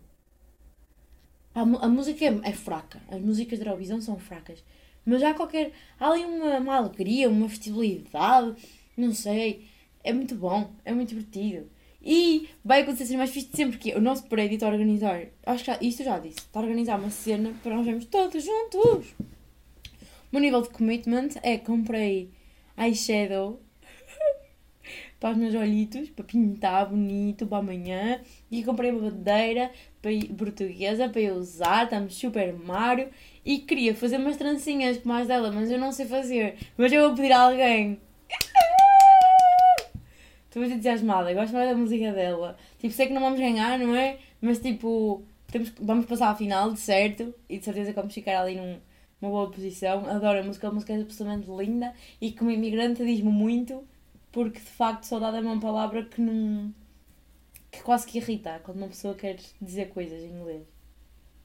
A, 1.56 1.62
a 1.62 1.90
música 1.90 2.24
é, 2.24 2.40
é, 2.44 2.54
fraca, 2.54 3.02
as 3.10 3.20
músicas 3.20 3.58
da 3.58 3.66
Eurovisão 3.66 4.00
são 4.00 4.20
fracas, 4.20 4.64
mas 5.04 5.24
há 5.24 5.34
qualquer. 5.34 5.72
Há 6.00 6.12
ali 6.12 6.24
uma, 6.24 6.58
uma 6.60 6.76
alegria, 6.76 7.30
uma 7.30 7.50
festividade, 7.50 8.56
não 8.96 9.12
sei, 9.12 9.68
é 10.04 10.14
muito 10.14 10.36
bom, 10.36 10.72
é 10.86 10.94
muito 10.94 11.10
divertido. 11.10 11.68
E 12.10 12.48
vai 12.64 12.84
acontecer 12.84 13.04
assim 13.04 13.18
mais 13.18 13.32
fixe 13.32 13.50
de 13.50 13.58
sempre, 13.58 13.78
que 13.78 13.94
o 13.94 14.00
nosso 14.00 14.24
prédio 14.28 14.56
está 14.56 14.66
a 14.66 14.72
organizar, 14.72 15.24
acho 15.46 15.66
que 15.66 15.72
já, 15.72 15.78
isto 15.82 16.04
eu 16.04 16.06
já 16.06 16.20
disse, 16.20 16.38
está 16.38 16.62
a 16.62 16.64
organizar 16.64 16.98
uma 16.98 17.10
cena 17.10 17.54
para 17.62 17.76
nós 17.76 17.86
vermos 17.86 18.06
todos 18.06 18.42
juntos. 18.42 19.08
O 19.20 20.32
meu 20.32 20.40
nível 20.40 20.62
de 20.62 20.70
commitment 20.70 21.32
é 21.44 21.58
comprei 21.58 22.32
eyeshadow 22.78 23.60
para 25.20 25.32
os 25.32 25.38
meus 25.38 25.54
olhitos, 25.54 26.10
para 26.12 26.24
pintar 26.24 26.88
bonito 26.88 27.46
para 27.46 27.58
amanhã. 27.58 28.22
E 28.50 28.64
comprei 28.64 28.90
uma 28.90 29.12
bandeira 29.12 29.70
portuguesa 30.38 31.10
para 31.10 31.20
eu 31.20 31.36
usar, 31.36 31.84
estamos 31.84 32.16
super 32.16 32.54
Mario. 32.54 33.10
E 33.44 33.60
queria 33.60 33.94
fazer 33.94 34.16
umas 34.16 34.38
trancinhas 34.38 34.98
como 34.98 35.14
as 35.14 35.28
dela, 35.28 35.52
mas 35.52 35.70
eu 35.70 35.78
não 35.78 35.92
sei 35.92 36.06
fazer. 36.06 36.56
Mas 36.78 36.90
eu 36.94 37.02
vou 37.02 37.16
pedir 37.18 37.34
a 37.34 37.42
alguém. 37.42 38.00
Estou 40.48 40.62
muito 40.62 40.74
entusiasmada, 40.74 41.34
gosto 41.34 41.54
mais 41.54 41.70
da 41.70 41.76
música 41.76 42.12
dela. 42.12 42.58
Tipo, 42.80 42.94
sei 42.94 43.08
que 43.08 43.14
não 43.14 43.22
vamos 43.22 43.40
ganhar, 43.40 43.78
não 43.78 43.96
é? 43.96 44.18
Mas 44.42 44.60
tipo, 44.60 45.24
temos, 45.52 45.72
vamos 45.80 46.06
passar 46.06 46.30
a 46.30 46.36
final, 46.36 46.72
de 46.72 46.80
certo. 46.80 47.34
E 47.50 47.60
de 47.60 47.66
certeza 47.66 47.92
que 47.92 47.96
vamos 47.96 48.14
ficar 48.14 48.42
ali 48.42 48.56
num, 48.56 48.78
numa 49.22 49.32
boa 49.32 49.52
posição. 49.52 50.06
Adoro 50.10 50.40
a 50.40 50.44
música, 50.44 50.68
a 50.68 50.72
música 50.72 50.94
é 50.94 51.02
absolutamente 51.02 51.50
linda. 51.50 51.94
E 52.22 52.32
como 52.32 52.50
imigrante 52.52 53.06
diz-me 53.06 53.30
muito 53.30 53.84
porque 54.32 54.60
de 54.60 54.66
facto 54.66 55.06
saudade 55.06 55.38
é 55.38 55.40
uma 55.40 55.60
palavra 55.60 56.04
que 56.04 56.22
não. 56.22 56.72
que 57.72 57.82
quase 57.82 58.06
que 58.06 58.20
irrita 58.20 58.60
quando 58.64 58.78
uma 58.78 58.88
pessoa 58.88 59.16
quer 59.16 59.38
dizer 59.62 59.90
coisas 59.90 60.22
em 60.22 60.30
inglês. 60.30 60.62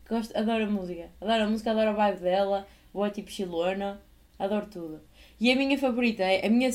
Gosto, 0.09 0.37
adoro 0.37 0.65
a 0.65 0.71
música, 0.71 1.09
adoro 1.21 1.45
a 1.45 1.47
música, 1.49 1.71
adoro 1.71 1.91
a 1.91 1.93
vibe 1.95 2.21
dela, 2.21 2.67
boa 2.93 3.11
tipo 3.11 3.31
chilona, 3.31 4.01
adoro 4.39 4.67
tudo. 4.67 5.01
E 5.41 5.51
a 5.51 5.57
minha 5.57 5.79
favorita 5.79 6.23
é. 6.23 6.47
A 6.47 6.51
minha, 6.51 6.71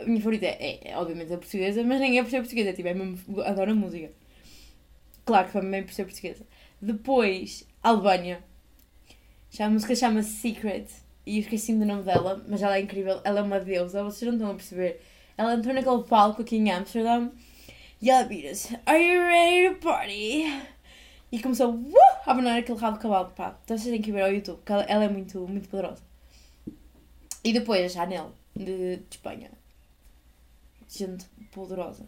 a 0.00 0.04
minha 0.04 0.18
favorita 0.18 0.46
é, 0.46 0.90
é, 0.90 0.96
obviamente 0.96 1.32
a 1.32 1.38
portuguesa, 1.38 1.82
mas 1.84 2.00
nem 2.00 2.18
é 2.18 2.22
por 2.22 2.30
ser 2.30 2.40
portuguesa, 2.40 2.72
tipo, 2.72 2.88
é 2.88 2.94
mesmo, 2.94 3.40
adoro 3.42 3.72
a 3.72 3.74
música. 3.74 4.10
Claro 5.24 5.46
que 5.46 5.52
também 5.52 5.82
por 5.82 5.92
ser 5.92 6.04
portuguesa. 6.04 6.46
Depois, 6.80 7.66
Albânia. 7.82 8.42
Já 9.50 9.66
a 9.66 9.70
música 9.70 9.94
chama-se 9.94 10.30
Secret 10.30 10.86
e 11.26 11.36
eu 11.36 11.40
esqueci-me 11.40 11.80
do 11.80 11.86
nome 11.86 12.02
dela, 12.04 12.44
mas 12.48 12.62
ela 12.62 12.76
é 12.76 12.80
incrível, 12.80 13.20
ela 13.24 13.40
é 13.40 13.42
uma 13.42 13.60
deusa, 13.60 14.02
vocês 14.04 14.26
não 14.26 14.36
estão 14.36 14.52
a 14.52 14.54
perceber 14.54 15.00
ela 15.40 15.54
entrou 15.54 15.74
naquele 15.74 16.02
palco 16.02 16.42
aqui 16.42 16.56
em 16.56 16.70
Amsterdam 16.70 17.32
e 18.02 18.10
ela 18.10 18.24
vira-se: 18.24 18.78
Are 18.84 19.02
you 19.02 19.22
ready 19.22 19.74
to 19.74 19.80
party? 19.80 20.44
E 21.32 21.40
começou 21.40 21.72
uh, 21.72 21.94
a 22.26 22.32
abanar 22.32 22.58
aquele 22.58 22.78
rabo 22.78 22.98
de 22.98 23.02
cavalo. 23.02 23.30
Pá, 23.30 23.58
então 23.64 23.78
vocês 23.78 23.90
têm 23.90 24.02
que 24.02 24.12
ver 24.12 24.20
ao 24.20 24.30
YouTube, 24.30 24.56
porque 24.56 24.70
ela, 24.70 24.82
ela, 24.82 25.04
é 25.04 25.08
muito, 25.08 25.48
muito 25.48 25.66
poderosa. 25.70 26.02
E 27.42 27.54
depois 27.54 27.86
a 27.86 27.88
Chanel, 27.88 28.34
de, 28.54 28.96
de 28.96 29.06
Espanha. 29.10 29.50
Gente 30.98 31.24
poderosa. 31.52 32.06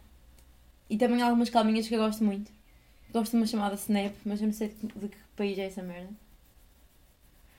E 0.89 0.97
também 0.97 1.23
há 1.23 1.27
algumas 1.27 1.51
calminhas 1.51 1.89
que 1.89 1.95
eu 1.95 2.01
gosto 2.01 2.23
muito. 2.25 2.51
Gosto 3.13 3.33
de 3.33 3.37
uma 3.39 3.47
chamada 3.47 3.75
Snap, 3.75 4.15
mas 4.25 4.41
eu 4.41 4.47
não 4.47 4.55
sei 4.55 4.69
de 4.69 5.09
que, 5.09 5.17
país 5.37 5.59
é 5.59 5.67
essa 5.67 5.83
merda. 5.83 6.11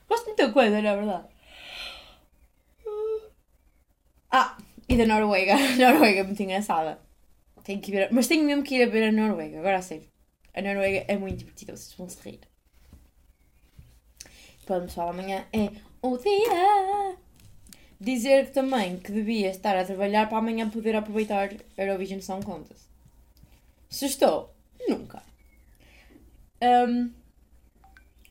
Gosto 0.08 0.24
de 0.24 0.28
muita 0.28 0.52
coisa, 0.52 0.82
não 0.82 0.88
é 0.88 0.96
verdade? 0.96 1.28
Ah, 4.30 4.56
e 4.88 4.96
da 4.96 5.06
Noruega. 5.06 5.54
A 5.54 5.76
Noruega 5.92 6.20
é 6.20 6.22
muito 6.24 6.42
engraçada. 6.42 6.98
Tenho 7.62 7.80
que 7.80 7.90
ver, 7.90 8.12
mas 8.12 8.26
tenho 8.26 8.44
mesmo 8.44 8.62
que 8.62 8.74
ir 8.76 8.82
a 8.82 8.90
ver 8.90 9.08
a 9.08 9.12
Noruega, 9.12 9.58
agora 9.58 9.78
a 9.78 9.82
sério. 9.82 10.08
A 10.52 10.60
Noruega 10.60 11.04
é 11.08 11.16
muito 11.16 11.38
divertida, 11.38 11.76
vocês 11.76 11.94
vão 11.94 12.08
se 12.08 12.20
rir. 12.22 12.40
Pronto, 14.66 14.86
pessoal, 14.86 15.10
amanhã 15.10 15.46
é 15.52 15.70
o 16.02 16.16
dia. 16.18 16.93
Dizer 18.04 18.50
também 18.50 18.98
que 18.98 19.10
devia 19.10 19.48
estar 19.48 19.74
a 19.74 19.82
trabalhar 19.82 20.28
para 20.28 20.36
amanhã 20.36 20.68
poder 20.68 20.94
aproveitar 20.94 21.54
Eurovision 21.74 22.20
Song 22.20 22.44
Contest. 22.44 22.84
Se 23.88 24.04
estou, 24.04 24.54
nunca. 24.86 25.22
Um, 26.62 27.10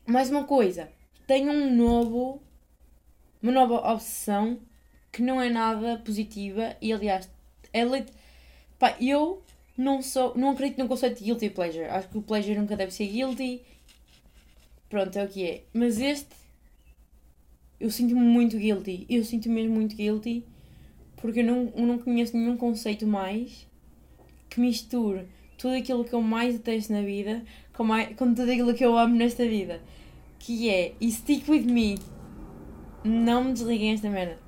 mais 0.06 0.30
uma 0.30 0.44
coisa, 0.44 0.88
tenho 1.26 1.50
um 1.50 1.74
novo, 1.74 2.40
uma 3.42 3.50
nova 3.50 3.92
obsessão 3.92 4.60
que 5.10 5.20
não 5.20 5.40
é 5.40 5.50
nada 5.50 5.98
positiva 6.04 6.76
e 6.80 6.92
aliás, 6.92 7.28
é 7.72 7.84
lit... 7.84 8.12
Pá, 8.78 8.96
eu 9.00 9.42
não 9.76 10.00
sou, 10.02 10.36
não 10.36 10.50
acredito 10.50 10.78
no 10.78 10.86
conceito 10.86 11.18
de 11.18 11.24
guilty 11.24 11.50
pleasure. 11.50 11.86
Acho 11.86 12.08
que 12.10 12.18
o 12.18 12.22
pleasure 12.22 12.56
nunca 12.56 12.76
deve 12.76 12.92
ser 12.92 13.08
guilty. 13.08 13.60
Pronto, 14.88 15.18
é 15.18 15.24
o 15.24 15.28
que 15.28 15.44
é. 15.44 15.64
Mas 15.72 15.98
este 15.98 16.43
eu 17.84 17.90
sinto-me 17.90 18.20
muito 18.22 18.56
guilty. 18.56 19.04
Eu 19.10 19.22
sinto 19.22 19.46
-me 19.50 19.56
mesmo 19.56 19.74
muito 19.74 19.94
guilty 19.94 20.42
porque 21.16 21.40
eu 21.40 21.44
não, 21.44 21.70
eu 21.76 21.86
não 21.86 21.98
conheço 21.98 22.34
nenhum 22.34 22.56
conceito 22.56 23.06
mais 23.06 23.68
que 24.48 24.58
misture 24.58 25.26
tudo 25.58 25.74
aquilo 25.74 26.02
que 26.02 26.14
eu 26.14 26.22
mais 26.22 26.54
detesto 26.54 26.94
na 26.94 27.02
vida 27.02 27.42
com, 27.74 27.84
mais, 27.84 28.16
com 28.16 28.32
tudo 28.32 28.50
aquilo 28.50 28.72
que 28.72 28.82
eu 28.82 28.96
amo 28.96 29.14
nesta 29.14 29.44
vida. 29.46 29.82
Que 30.38 30.70
é, 30.70 30.94
e 30.98 31.12
stick 31.12 31.46
with 31.46 31.64
me, 31.64 31.98
não 33.04 33.44
me 33.44 33.52
desliguem 33.52 33.92
esta 33.92 34.08
merda, 34.08 34.38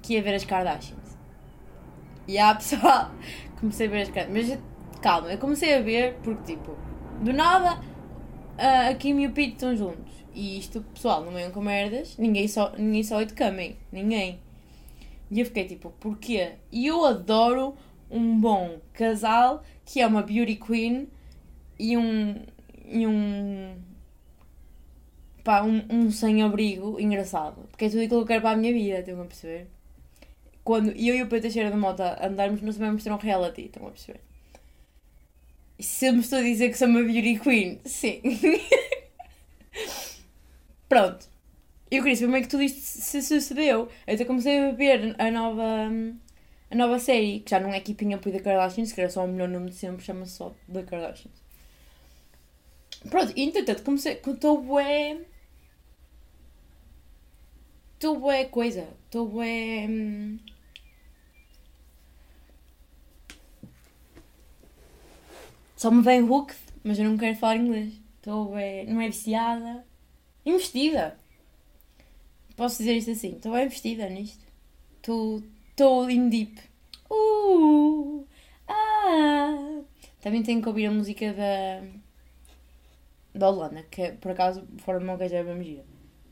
que 0.00 0.16
é 0.16 0.20
ver 0.20 0.34
as 0.34 0.44
Kardashians. 0.44 1.18
E 2.28 2.38
há 2.38 2.54
pessoal, 2.54 3.10
comecei 3.58 3.88
a 3.88 3.90
ver 3.90 4.02
as 4.02 4.10
Kardashians, 4.10 4.60
mas 4.92 5.00
calma, 5.02 5.32
eu 5.32 5.38
comecei 5.38 5.74
a 5.74 5.80
ver 5.80 6.14
porque 6.22 6.54
tipo, 6.54 6.76
do 7.20 7.32
nada, 7.32 7.80
a 8.56 8.94
Kim 8.94 9.20
e 9.20 9.26
o 9.26 9.32
Pete 9.32 9.54
estão 9.54 9.74
juntos. 9.74 10.23
E 10.34 10.58
isto, 10.58 10.80
pessoal, 10.92 11.24
não 11.24 11.32
venham 11.32 11.52
com 11.52 11.60
merdas, 11.60 12.16
ninguém 12.18 12.48
só, 12.48 12.72
ninguém 12.76 13.04
só 13.04 13.20
é 13.20 13.24
de 13.24 13.34
ninguém. 13.92 14.40
E 15.30 15.40
eu 15.40 15.46
fiquei 15.46 15.64
tipo, 15.64 15.90
porquê? 16.00 16.52
E 16.72 16.86
eu 16.86 17.04
adoro 17.04 17.74
um 18.10 18.38
bom 18.40 18.80
casal 18.92 19.62
que 19.84 20.00
é 20.00 20.06
uma 20.06 20.22
beauty 20.22 20.56
queen 20.56 21.08
e 21.78 21.96
um. 21.96 22.36
e 22.84 23.06
um. 23.06 23.76
pá, 25.42 25.62
um, 25.62 25.82
um 25.90 26.10
sem-abrigo 26.10 27.00
engraçado. 27.00 27.68
Porque 27.70 27.86
é 27.86 27.88
tudo 27.88 28.02
aquilo 28.02 28.20
que 28.20 28.24
eu 28.24 28.26
quero 28.26 28.42
para 28.42 28.50
a 28.50 28.56
minha 28.56 28.72
vida, 28.72 28.98
estão 29.00 29.22
a 29.22 29.24
perceber? 29.24 29.68
Quando 30.62 30.90
eu 30.90 31.14
e 31.14 31.22
o 31.22 31.28
Pedro 31.28 31.70
da 31.70 31.76
Mota 31.76 32.26
andarmos, 32.26 32.62
nós 32.62 32.76
vamos 32.76 33.04
ter 33.04 33.12
um 33.12 33.16
reality, 33.16 33.66
estão 33.66 33.86
a 33.86 33.90
perceber? 33.90 34.20
E 35.78 35.82
se 35.82 36.06
eu 36.06 36.12
me 36.12 36.20
estou 36.20 36.38
a 36.38 36.42
dizer 36.42 36.70
que 36.70 36.78
sou 36.78 36.88
uma 36.88 37.02
beauty 37.02 37.38
queen, 37.38 37.80
sim. 37.84 38.20
Pronto. 40.94 41.26
Eu 41.90 42.04
queria 42.04 42.14
saber 42.14 42.26
como 42.26 42.36
é 42.36 42.40
que 42.42 42.48
tudo 42.48 42.62
isto 42.62 42.78
se 42.78 43.20
sucedeu. 43.20 43.88
Eu 44.06 44.14
até 44.14 44.24
comecei 44.24 44.60
a 44.60 44.70
ver 44.70 45.16
a 45.18 45.28
nova, 45.28 45.90
a 46.70 46.74
nova 46.76 47.00
série, 47.00 47.40
que 47.40 47.50
já 47.50 47.58
não 47.58 47.74
é 47.74 47.80
Keeping 47.80 48.14
Up 48.14 48.24
with 48.28 48.36
the 48.36 48.40
Kardashians, 48.40 48.92
que 48.92 49.00
era 49.00 49.10
só 49.10 49.24
o 49.24 49.26
melhor 49.26 49.48
nome 49.48 49.70
de 49.70 49.74
sempre, 49.74 50.04
chama-se 50.04 50.36
só 50.36 50.54
The 50.72 50.84
Kardashians. 50.84 51.34
Pronto, 53.10 53.32
e 53.34 53.42
entretanto 53.42 53.82
comecei. 53.82 54.12
Estou 54.12 54.62
bué. 54.62 55.18
Estou 57.94 58.20
bué 58.20 58.44
coisa. 58.44 58.86
Estou 59.06 59.28
bué. 59.28 59.86
Hum... 59.88 60.38
Só 65.76 65.90
me 65.90 66.02
vem 66.02 66.22
hooked, 66.22 66.56
mas 66.84 67.00
eu 67.00 67.04
não 67.10 67.18
quero 67.18 67.36
falar 67.36 67.56
inglês. 67.56 67.94
Estou 68.18 68.44
bué. 68.50 68.84
Não 68.84 69.00
é 69.00 69.08
viciada 69.08 69.84
investida. 70.44 71.16
Posso 72.56 72.78
dizer 72.78 72.96
isto 72.96 73.10
assim? 73.10 73.36
Estou 73.36 73.52
bem 73.52 73.64
investida 73.64 74.08
nisto. 74.08 74.44
Estou 74.96 76.10
in 76.10 76.28
deep. 76.28 76.60
Uh, 77.10 78.26
ah. 78.68 79.80
Também 80.20 80.42
tenho 80.42 80.62
que 80.62 80.68
ouvir 80.68 80.86
a 80.86 80.90
música 80.90 81.32
da. 81.32 81.82
da 83.34 83.50
Holanda, 83.50 83.82
que 83.82 84.02
é, 84.02 84.12
por 84.12 84.30
acaso, 84.30 84.66
fora 84.78 84.98
de 84.98 85.04
uma 85.04 85.16
gaja 85.16 85.36
é 85.36 85.44
bem 85.44 85.62
gira. 85.62 85.84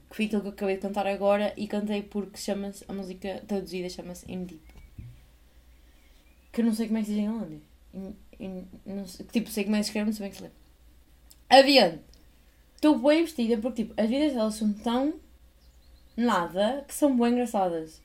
Que 0.09 0.16
foi 0.16 0.25
aquilo 0.27 0.40
que 0.42 0.48
eu 0.48 0.53
acabei 0.53 0.77
de 0.77 0.83
cantar 0.83 1.07
agora 1.07 1.53
e 1.57 1.66
cantei 1.66 2.03
porque 2.03 2.38
chama-se. 2.38 2.85
a 2.88 2.92
música 2.92 3.42
traduzida 3.46 3.88
chama-se 3.88 4.31
In 4.31 4.44
Deep. 4.44 4.62
Que 6.53 6.61
eu 6.61 6.66
não 6.66 6.75
sei 6.75 6.87
como 6.87 6.98
é 6.98 7.01
que 7.01 7.07
se 7.07 7.14
diz 7.14 7.22
em 7.22 7.31
holandês. 7.31 7.62
In, 7.92 8.14
in, 8.40 8.68
não 8.87 9.07
sei, 9.07 9.27
tipo, 9.27 9.51
sei 9.51 9.64
como 9.64 9.77
é 9.77 9.81
que 9.81 9.85
se 9.85 9.90
escreve, 9.90 10.07
não 10.07 10.12
sei 10.12 10.25
bem 10.25 10.31
que 10.31 10.37
se 10.37 10.42
lê. 10.44 10.51
Adiante! 11.51 12.12
Estou 12.83 12.99
bem 12.99 13.23
vestida 13.23 13.57
porque, 13.59 13.85
tipo, 13.85 13.95
as 13.97 14.11
vidas 14.11 14.33
delas 14.33 14.57
são 14.57 14.73
tão 14.73 15.14
nada 16.16 16.85
que 16.88 16.92
são 16.92 17.16
bem 17.16 17.31
engraçadas. 17.31 18.03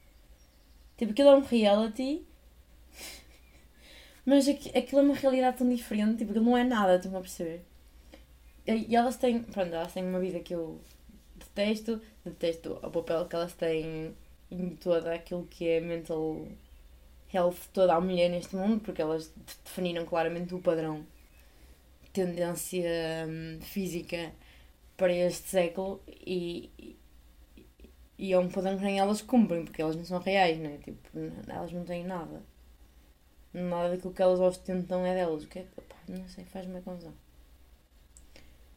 Tipo, 0.96 1.14
aquilo 1.14 1.30
é 1.30 1.36
um 1.36 1.42
reality, 1.42 2.24
mas 4.24 4.48
aquilo 4.48 5.02
é 5.02 5.04
uma 5.04 5.16
realidade 5.16 5.58
tão 5.58 5.68
diferente, 5.68 6.20
tipo, 6.20 6.30
aquilo 6.30 6.46
não 6.46 6.56
é 6.56 6.64
nada, 6.64 6.98
estão 6.98 7.18
a 7.18 7.22
perceber? 7.22 7.66
E 8.68 8.96
elas 8.96 9.18
têm, 9.18 9.42
pronto, 9.42 9.74
elas 9.74 9.92
têm 9.94 10.06
uma 10.06 10.20
vida 10.20 10.42
que 10.42 10.54
eu 10.54 10.80
detesto, 11.36 12.00
detesto 12.24 12.74
o 12.74 12.92
papel 12.92 13.26
que 13.26 13.36
elas 13.36 13.56
têm 13.56 14.14
em 14.52 14.70
todo 14.76 15.08
aquilo 15.08 15.48
que 15.48 15.68
é 15.68 15.80
mental 15.80 16.48
health 17.34 17.58
toda 17.74 17.96
a 17.96 18.00
mulher 18.00 18.30
neste 18.30 18.56
mundo, 18.56 18.80
porque 18.82 19.02
elas 19.02 19.34
definiram 19.66 20.06
claramente 20.06 20.54
o 20.54 20.60
padrão 20.60 21.04
tendência 22.14 23.26
hum, 23.28 23.60
física 23.62 24.32
para 24.98 25.14
este 25.14 25.48
século 25.50 26.02
e, 26.08 26.98
e, 28.18 28.34
é 28.34 28.40
um 28.40 28.50
padrão 28.50 28.78
que 28.78 28.84
nem 28.84 29.00
elas 29.00 29.22
cumprem, 29.22 29.64
porque 29.64 29.82
elas 29.82 29.96
não 29.96 30.04
são 30.04 30.20
reais, 30.20 30.58
né? 30.58 30.80
Tipo, 30.84 31.00
elas 31.48 31.72
não 31.72 31.86
têm 31.86 32.04
nada. 32.04 32.42
Nada 33.54 33.92
daquilo 33.92 34.14
que 34.14 34.22
elas 34.22 34.40
ostentam 34.40 35.06
é 35.06 35.14
delas. 35.14 35.44
O 35.44 35.48
que 35.48 35.60
é 35.60 35.64
que. 35.64 36.12
Não 36.12 36.28
sei, 36.28 36.46
faz-me 36.46 36.82
confusão. 36.82 37.14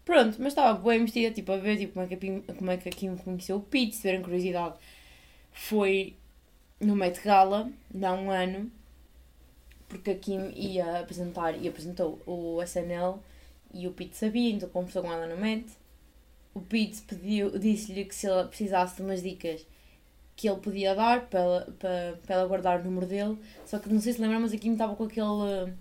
Pronto, 0.05 0.37
mas 0.39 0.49
estava 0.49 0.79
bem 0.79 1.05
vestida, 1.05 1.33
tipo, 1.33 1.53
a 1.53 1.57
ver 1.57 1.79
tipo, 1.79 1.95
como, 1.95 2.05
é 2.05 2.09
que 2.09 2.15
a 2.15 2.17
Kim, 2.19 2.41
como 2.43 2.71
é 2.71 2.77
que 2.77 2.89
a 2.89 2.93
Kim 2.93 3.17
conheceu 3.17 3.57
o 3.57 3.61
Pete, 3.61 3.95
se 3.95 4.03
tiverem 4.03 4.23
curiosidade. 4.23 4.75
Foi 5.53 6.17
no 6.81 6.97
Met 6.97 7.21
Gala, 7.23 7.71
há 8.03 8.13
um 8.13 8.31
ano, 8.31 8.71
porque 9.89 10.11
a 10.11 10.19
Kim 10.19 10.51
ia 10.55 11.01
apresentar 11.01 11.57
e 11.57 11.69
apresentou 11.69 12.21
o 12.27 12.63
SNL 12.63 13.21
e 13.73 13.87
o 13.87 13.93
Pete 13.93 14.17
sabia, 14.17 14.51
então 14.53 14.69
conversou 14.69 15.03
com 15.03 15.13
ela 15.13 15.27
no 15.27 15.37
Met 15.37 15.67
o 16.55 16.61
Pete 16.61 17.03
pediu, 17.03 17.59
disse-lhe 17.59 18.05
que 18.05 18.15
se 18.15 18.27
ela 18.27 18.45
precisasse 18.45 18.97
de 18.97 19.03
umas 19.03 19.23
dicas 19.23 19.67
que 20.37 20.49
ele 20.49 20.59
podia 20.59 20.95
dar 20.95 21.27
para 21.27 21.67
para, 21.79 22.19
para 22.25 22.35
ela 22.35 22.47
guardar 22.47 22.81
o 22.81 22.85
número 22.85 23.07
dele. 23.07 23.39
Só 23.67 23.79
que 23.79 23.89
não 23.93 24.01
sei 24.01 24.15
se 24.15 24.21
lembram, 24.21 24.41
mas 24.41 24.53
aqui 24.53 24.69
estava 24.69 24.97
com 24.97 25.05
aquele 25.05 25.27
uh, 25.27 25.73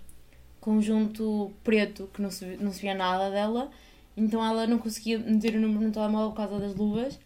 conjunto 0.59 1.53
preto 1.63 2.09
que 2.13 2.21
não 2.21 2.29
se, 2.29 2.45
não 2.57 2.71
se 2.71 2.81
via 2.81 2.93
nada 2.93 3.29
dela. 3.29 3.71
Então 4.17 4.45
ela 4.45 4.67
não 4.67 4.77
conseguia 4.77 5.17
meter 5.17 5.55
o 5.55 5.59
número 5.61 5.85
no 5.87 5.91
telemóvel 5.91 6.31
por 6.31 6.35
causa 6.35 6.59
das 6.59 6.75
luvas. 6.75 7.19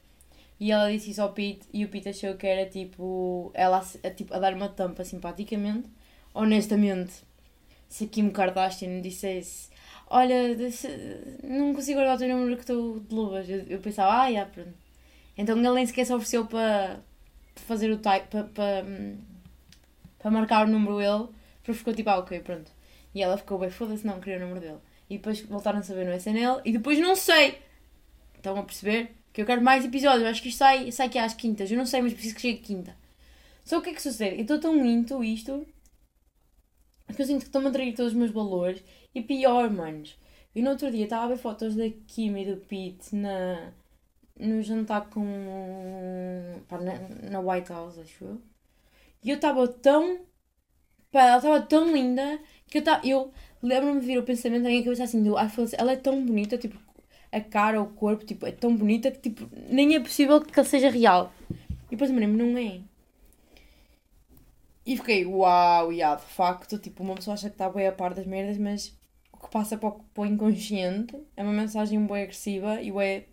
E 0.59 0.71
ela 0.71 0.91
disse 0.91 1.11
isso 1.11 1.21
ao 1.21 1.33
Pete 1.33 1.67
e 1.73 1.83
o 1.83 1.89
Pete 1.89 2.09
achou 2.09 2.35
que 2.35 2.45
era 2.45 2.69
tipo 2.69 3.51
ela 3.53 3.83
a, 4.03 4.09
tipo, 4.11 4.33
a 4.33 4.39
dar 4.39 4.53
uma 4.53 4.69
tampa 4.69 5.03
simpaticamente. 5.03 5.89
Honestamente, 6.33 7.13
se 7.89 8.05
a 8.05 8.07
Kim 8.07 8.29
Kardashian 8.29 9.01
dissesse 9.01 9.69
olha, 10.13 10.55
deixa, 10.55 10.87
não 11.43 11.73
consigo 11.73 11.99
guardar 11.99 12.15
o 12.15 12.19
teu 12.19 12.29
número 12.29 12.55
que 12.55 12.61
estou 12.61 12.99
de 12.99 13.13
luvas. 13.13 13.49
Eu, 13.49 13.63
eu 13.67 13.79
pensava, 13.79 14.21
ah, 14.21 14.31
já, 14.31 14.45
pronto. 14.45 14.73
Então 15.37 15.57
ele 15.57 15.71
nem 15.71 15.85
sequer 15.85 16.05
se 16.05 16.13
ofereceu 16.13 16.45
para 16.45 16.99
fazer 17.55 17.91
o 17.91 17.97
type, 17.97 18.27
para, 18.27 18.43
para, 20.19 20.31
marcar 20.31 20.67
o 20.67 20.69
número 20.69 21.01
ele, 21.01 21.27
porque 21.63 21.73
ficou 21.73 21.93
tipo, 21.93 22.09
ah, 22.11 22.19
ok, 22.19 22.39
pronto. 22.41 22.71
E 23.15 23.23
ela 23.23 23.37
ficou 23.37 23.57
bem, 23.57 23.69
foda-se, 23.71 24.05
não, 24.05 24.19
queria 24.19 24.37
o 24.37 24.41
número 24.41 24.61
dele. 24.61 24.79
E 25.09 25.17
depois 25.17 25.41
voltaram 25.41 25.79
a 25.79 25.83
saber 25.83 26.05
no 26.05 26.13
SNL, 26.13 26.61
e 26.63 26.71
depois 26.71 26.99
não 26.99 27.15
sei. 27.15 27.59
Estão 28.35 28.57
a 28.57 28.63
perceber? 28.63 29.15
Que 29.33 29.41
eu 29.41 29.45
quero 29.45 29.61
mais 29.63 29.83
episódios, 29.83 30.27
acho 30.27 30.41
que 30.43 30.49
isto 30.49 30.59
sai, 30.59 30.91
sai 30.91 31.07
aqui 31.07 31.17
às 31.17 31.33
quintas, 31.33 31.71
eu 31.71 31.77
não 31.77 31.85
sei, 31.87 32.01
mas 32.01 32.13
preciso 32.13 32.35
que 32.35 32.41
chegue 32.41 32.59
quinta. 32.59 32.95
Só 33.65 33.79
o 33.79 33.81
que 33.81 33.89
é 33.89 33.93
que 33.93 34.01
sucede? 34.01 34.35
Eu 34.35 34.41
estou 34.41 34.59
tão 34.59 34.85
into 34.85 35.23
isto 35.23 35.65
que 37.13 37.21
eu 37.21 37.25
sinto 37.25 37.41
que 37.41 37.47
estão-me 37.47 37.67
a 37.67 37.69
atrair 37.69 37.93
todos 37.95 38.13
os 38.13 38.17
meus 38.17 38.31
valores 38.31 38.83
e 39.13 39.21
pior, 39.21 39.69
manos. 39.69 40.17
E 40.55 40.61
no 40.61 40.71
outro 40.71 40.91
dia 40.91 41.05
estava 41.05 41.25
a 41.25 41.27
ver 41.29 41.37
fotos 41.37 41.75
da 41.75 41.89
Kim 42.07 42.37
e 42.37 42.45
do 42.45 42.57
Pete 42.57 43.15
na, 43.15 43.73
no 44.39 44.61
jantar 44.61 45.09
com. 45.09 46.61
Pá, 46.67 46.79
na, 46.79 46.99
na 47.31 47.39
White 47.39 47.71
House, 47.71 47.97
acho 47.99 48.25
eu. 48.25 48.41
E 49.23 49.29
eu 49.29 49.35
estava 49.35 49.67
tão 49.67 50.19
Pá, 51.13 51.21
ela 51.27 51.37
estava 51.37 51.61
tão 51.61 51.93
linda 51.93 52.39
que 52.67 52.79
eu, 52.79 52.83
eu 53.03 53.31
lembro-me 53.61 53.99
de 54.01 54.07
vir 54.07 54.17
o 54.17 54.23
pensamento 54.23 54.63
na 54.63 54.69
minha 54.69 54.83
cabeça 54.83 55.03
assim, 55.03 55.21
do, 55.23 55.35
ela 55.77 55.91
é 55.91 55.95
tão 55.95 56.25
bonita, 56.25 56.57
tipo, 56.57 56.75
a 57.31 57.39
cara, 57.39 57.79
o 57.81 57.87
corpo, 57.93 58.25
tipo, 58.25 58.47
é 58.47 58.51
tão 58.51 58.75
bonita 58.75 59.11
que, 59.11 59.19
tipo, 59.29 59.47
nem 59.69 59.95
é 59.95 59.99
possível 59.99 60.41
que 60.41 60.59
ela 60.59 60.67
seja 60.67 60.89
real. 60.89 61.31
E 61.87 61.91
depois 61.91 62.09
me 62.09 62.19
lembro, 62.19 62.43
não 62.43 62.57
é. 62.57 62.81
E 64.85 64.97
fiquei, 64.97 65.25
uau, 65.25 65.91
yeah, 65.91 66.15
de 66.19 66.27
facto, 66.27 66.77
tipo, 66.77 67.03
uma 67.03 67.15
pessoa 67.15 67.33
acha 67.35 67.49
que 67.49 67.55
está 67.55 67.69
bem 67.69 67.87
a 67.87 67.91
par 67.91 68.13
das 68.13 68.25
merdas, 68.25 68.57
mas 68.57 68.97
o 69.31 69.37
que 69.37 69.49
passa 69.49 69.77
para 69.77 69.95
o, 70.17 70.25
inconsciente 70.25 71.15
é 71.37 71.43
uma 71.43 71.53
mensagem 71.53 72.05
bem 72.05 72.23
agressiva 72.23 72.81
e 72.81 72.89
é 73.01 73.25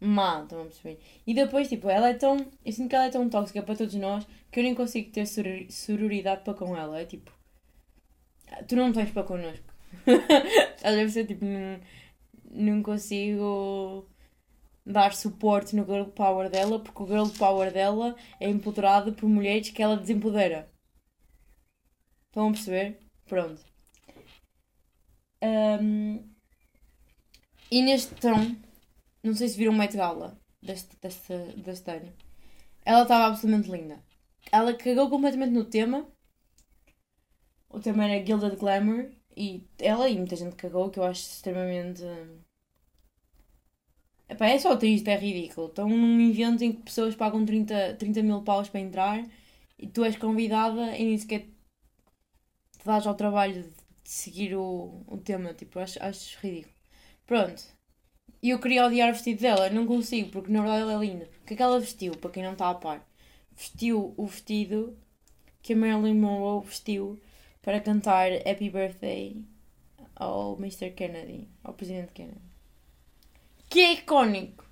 má, 0.00 0.42
estão 0.42 0.60
a 0.62 0.64
perceber? 0.64 0.98
E 1.26 1.32
depois, 1.34 1.68
tipo, 1.68 1.88
ela 1.88 2.08
é 2.10 2.14
tão. 2.14 2.36
Eu 2.64 2.72
sinto 2.72 2.88
que 2.90 2.96
ela 2.96 3.06
é 3.06 3.10
tão 3.10 3.28
tóxica 3.28 3.62
para 3.62 3.76
todos 3.76 3.94
nós 3.94 4.26
que 4.50 4.60
eu 4.60 4.64
nem 4.64 4.74
consigo 4.74 5.10
ter 5.12 5.26
soror- 5.26 5.66
sororidade 5.70 6.42
para 6.44 6.54
com 6.54 6.76
ela. 6.76 7.00
É 7.00 7.04
tipo. 7.04 7.30
Tu 8.68 8.76
não 8.76 8.92
tens 8.92 9.10
para 9.10 9.22
connosco. 9.24 9.72
Ela 10.82 10.96
deve 10.96 11.10
ser 11.10 11.26
tipo. 11.26 11.44
Não, 11.44 11.80
não 12.50 12.82
consigo 12.82 14.09
dar 14.90 15.14
suporte 15.14 15.74
no 15.76 15.84
girl 15.84 16.04
power 16.04 16.50
dela 16.50 16.78
porque 16.80 17.02
o 17.02 17.06
girl 17.06 17.28
power 17.38 17.72
dela 17.72 18.16
é 18.38 18.48
empoderado 18.48 19.12
por 19.12 19.28
mulheres 19.28 19.70
que 19.70 19.82
ela 19.82 19.96
desempodera. 19.96 20.70
Estão 22.28 22.48
a 22.48 22.52
perceber? 22.52 22.98
Pronto. 23.26 23.60
Ahm, 25.42 26.18
e 27.70 27.82
neste 27.82 28.14
tom, 28.16 28.56
não 29.22 29.34
sei 29.34 29.48
se 29.48 29.56
viram 29.56 29.72
o 29.72 29.76
Met 29.76 29.96
Gala 29.96 30.38
deste, 30.62 30.96
deste, 31.00 31.34
deste 31.56 31.90
ano. 31.90 32.12
Ela 32.84 33.02
estava 33.02 33.26
absolutamente 33.26 33.70
linda. 33.70 34.02
Ela 34.52 34.74
cagou 34.74 35.08
completamente 35.08 35.52
no 35.52 35.64
tema. 35.64 36.06
O 37.68 37.78
tema 37.80 38.04
era 38.04 38.24
Gilded 38.24 38.56
Glamour. 38.56 39.10
E 39.36 39.64
ela 39.78 40.08
e 40.08 40.16
muita 40.16 40.36
gente 40.36 40.56
cagou, 40.56 40.90
que 40.90 40.98
eu 40.98 41.04
acho 41.04 41.22
extremamente. 41.22 42.02
Epá, 44.30 44.46
é 44.46 44.58
só 44.58 44.76
triste, 44.76 45.10
é 45.10 45.16
ridículo. 45.16 45.66
Estão 45.66 45.88
num 45.88 46.20
evento 46.30 46.62
em 46.62 46.72
que 46.72 46.82
pessoas 46.82 47.16
pagam 47.16 47.44
30, 47.44 47.96
30 47.98 48.22
mil 48.22 48.42
paus 48.42 48.68
para 48.68 48.80
entrar 48.80 49.26
e 49.76 49.88
tu 49.88 50.04
és 50.04 50.16
convidada 50.16 50.96
e 50.96 51.04
nem 51.04 51.18
sequer 51.18 51.40
te 51.40 52.84
dás 52.84 53.06
ao 53.08 53.14
trabalho 53.16 53.64
de 53.64 53.70
seguir 54.04 54.54
o, 54.54 55.02
o 55.08 55.16
tema. 55.18 55.52
Tipo, 55.52 55.80
acho, 55.80 56.00
acho 56.02 56.38
ridículo. 56.40 56.74
Pronto. 57.26 57.62
E 58.42 58.50
eu 58.50 58.60
queria 58.60 58.86
odiar 58.86 59.10
o 59.10 59.12
vestido 59.12 59.40
dela, 59.40 59.68
não 59.70 59.84
consigo, 59.86 60.30
porque 60.30 60.52
na 60.52 60.60
verdade 60.60 60.82
ela 60.82 60.94
é 60.94 61.06
linda. 61.06 61.28
O 61.42 61.46
que 61.46 61.54
é 61.54 61.56
que 61.56 61.62
ela 61.62 61.80
vestiu, 61.80 62.12
para 62.16 62.30
quem 62.30 62.42
não 62.44 62.52
está 62.52 62.70
a 62.70 62.74
par? 62.74 63.04
Vestiu 63.56 64.14
o 64.16 64.26
vestido 64.26 64.96
que 65.60 65.72
a 65.72 65.76
Marilyn 65.76 66.14
Monroe 66.14 66.64
vestiu 66.64 67.20
para 67.62 67.80
cantar 67.80 68.30
Happy 68.48 68.70
Birthday 68.70 69.44
ao 70.14 70.56
Mr. 70.56 70.92
Kennedy, 70.92 71.48
ao 71.64 71.74
Presidente 71.74 72.12
Kennedy. 72.12 72.49
Que 73.70 73.80
é 73.80 73.92
icónico! 73.92 74.64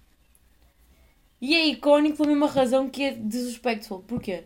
E 1.41 1.55
é 1.55 1.67
icónico 1.69 2.17
pela 2.17 2.29
mesma 2.29 2.49
razão 2.49 2.91
que 2.91 3.05
é 3.05 3.13
disrespectful. 3.13 4.01
Porquê? 4.01 4.45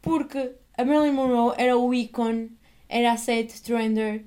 Porque 0.00 0.52
a 0.78 0.84
Marilyn 0.84 1.12
Monroe 1.12 1.54
era 1.58 1.76
o 1.76 1.92
ícone, 1.92 2.56
era 2.88 3.12
a 3.12 3.16
set 3.16 3.60
trender 3.60 4.24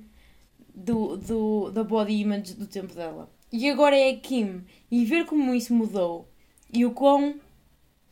do, 0.74 1.16
do, 1.16 1.70
da 1.70 1.82
body 1.82 2.20
image 2.20 2.52
do 2.52 2.66
tempo 2.66 2.94
dela. 2.94 3.30
E 3.50 3.70
agora 3.70 3.96
é 3.96 4.10
a 4.10 4.16
Kim. 4.16 4.62
E 4.90 5.04
ver 5.06 5.24
como 5.24 5.54
isso 5.54 5.74
mudou 5.74 6.28
e 6.70 6.84
o 6.84 6.90
quão 6.90 7.40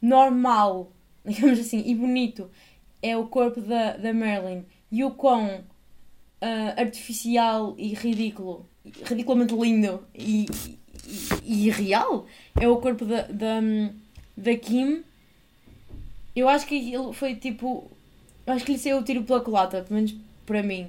normal, 0.00 0.92
digamos 1.24 1.58
assim, 1.58 1.82
e 1.84 1.94
bonito 1.94 2.50
é 3.02 3.16
o 3.18 3.26
corpo 3.26 3.60
da, 3.60 3.98
da 3.98 4.14
Marilyn 4.14 4.64
e 4.90 5.04
o 5.04 5.10
quão 5.10 5.62
ah, 6.40 6.74
artificial 6.80 7.74
e 7.76 7.92
ridículo, 7.92 8.66
ridiculamente 9.04 9.54
lindo 9.54 10.06
e, 10.14 10.46
e, 10.66 10.78
e 11.44 11.70
real 11.70 12.26
é 12.60 12.68
o 12.68 12.76
corpo 12.78 13.04
da, 13.04 13.22
da, 13.22 13.60
da 14.36 14.56
Kim. 14.56 15.02
Eu 16.34 16.48
acho 16.48 16.66
que 16.66 16.94
ele 16.94 17.12
foi 17.12 17.34
tipo. 17.34 17.90
Eu 18.46 18.52
acho 18.52 18.64
que 18.64 18.72
lhe 18.72 18.78
saiu 18.78 18.98
o 18.98 19.04
tiro 19.04 19.22
pela 19.24 19.40
culata, 19.40 19.82
pelo 19.82 19.96
menos 19.96 20.14
para 20.44 20.62
mim. 20.62 20.88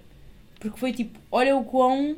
Porque 0.59 0.79
foi 0.79 0.93
tipo, 0.93 1.19
olha 1.31 1.55
o 1.55 1.63
quão. 1.63 2.17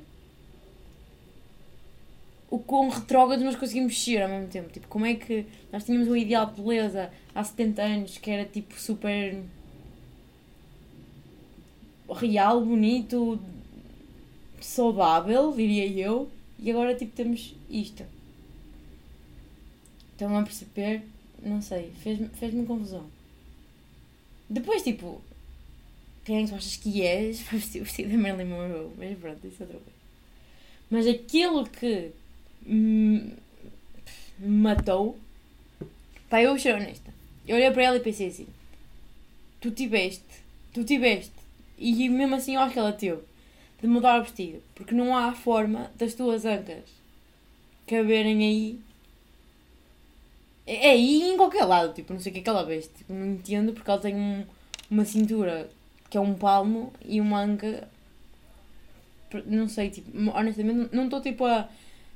O 2.49 2.60
quão 2.60 2.88
retrógrado 2.88 3.43
nós 3.43 3.57
conseguimos 3.57 3.91
mexer 3.91 4.21
ao 4.21 4.29
mesmo 4.29 4.47
tempo. 4.47 4.69
Tipo, 4.71 4.88
como 4.88 5.05
é 5.05 5.15
que 5.15 5.45
nós 5.71 5.83
tínhamos 5.83 6.07
um 6.07 6.15
ideal 6.15 6.45
de 6.45 6.62
beleza 6.62 7.12
há 7.36 7.43
70 7.43 7.81
anos 7.81 8.17
que 8.17 8.31
era 8.31 8.45
tipo 8.45 8.79
super. 8.79 9.43
real, 12.10 12.63
bonito, 12.63 13.38
saudável, 14.62 15.51
diria 15.51 15.86
eu. 15.88 16.29
E 16.60 16.72
agora 16.72 16.96
tipo 16.96 17.15
temos 17.15 17.56
isto. 17.70 18.04
Estão 20.12 20.38
a 20.38 20.43
perceber? 20.43 21.04
Não 21.41 21.62
sei, 21.62 21.91
fez-me 22.02 22.30
fez 22.30 22.54
confusão. 22.65 23.08
Depois, 24.50 24.82
tipo, 24.82 25.22
quem 26.26 26.43
é 26.43 26.48
tu 26.48 26.56
achas 26.56 26.76
que 26.78 27.02
és 27.04 27.41
para 27.41 27.58
vestir 27.58 27.84
vestido 27.84 28.10
da 28.10 28.17
Marilyn 28.17 28.50
Monroe? 28.50 28.91
Mas 28.98 29.17
pronto, 29.17 29.46
isso 29.46 29.62
é 29.62 29.65
outra 29.65 29.80
coisa. 29.80 29.98
Mas 30.89 31.08
aquilo 31.08 31.65
que 31.67 32.12
me 32.65 33.34
matou, 34.39 35.17
pá, 36.30 36.41
eu 36.41 36.58
ser 36.58 36.76
honesta. 36.76 37.13
Eu 37.48 37.56
olhei 37.56 37.72
para 37.72 37.84
ela 37.84 37.98
e 37.98 38.02
pensei 38.02 38.28
assim: 38.28 38.48
tu 39.62 39.72
tiveste, 39.72 40.24
tu 40.74 40.84
tiveste, 40.84 41.32
e 41.78 42.10
mesmo 42.10 42.36
assim 42.36 42.56
eu 42.56 42.62
acho 42.62 42.74
que 42.74 42.80
ela 42.80 42.93
teve, 42.93 43.22
de 43.81 43.87
mudar 43.87 44.19
o 44.19 44.23
vestido, 44.23 44.61
porque 44.75 44.93
não 44.95 45.15
há 45.15 45.33
forma 45.33 45.91
das 45.97 46.13
tuas 46.13 46.45
ancas 46.45 46.83
caberem 47.87 48.43
aí. 48.45 48.79
É 50.65 50.89
aí 50.91 51.23
em 51.31 51.37
qualquer 51.37 51.63
lado, 51.65 51.93
tipo, 51.93 52.13
não 52.13 52.19
sei 52.19 52.29
o 52.31 52.33
que 52.33 52.39
é 52.41 52.43
que 52.43 52.49
ela 52.49 52.65
veste, 52.65 52.93
tipo, 52.93 53.13
não 53.13 53.25
entendo 53.25 53.73
porque 53.73 53.89
ela 53.89 53.99
tem 53.99 54.15
um- 54.15 54.45
uma 54.91 55.05
cintura 55.05 55.69
que 56.09 56.17
é 56.17 56.21
um 56.21 56.33
palmo 56.35 56.91
e 57.05 57.19
uma 57.21 57.39
anca. 57.41 57.87
Não 59.45 59.67
sei, 59.67 59.89
tipo, 59.89 60.09
honestamente, 60.31 60.95
não 60.95 61.05
estou 61.05 61.21
tipo 61.21 61.43
a 61.45 61.67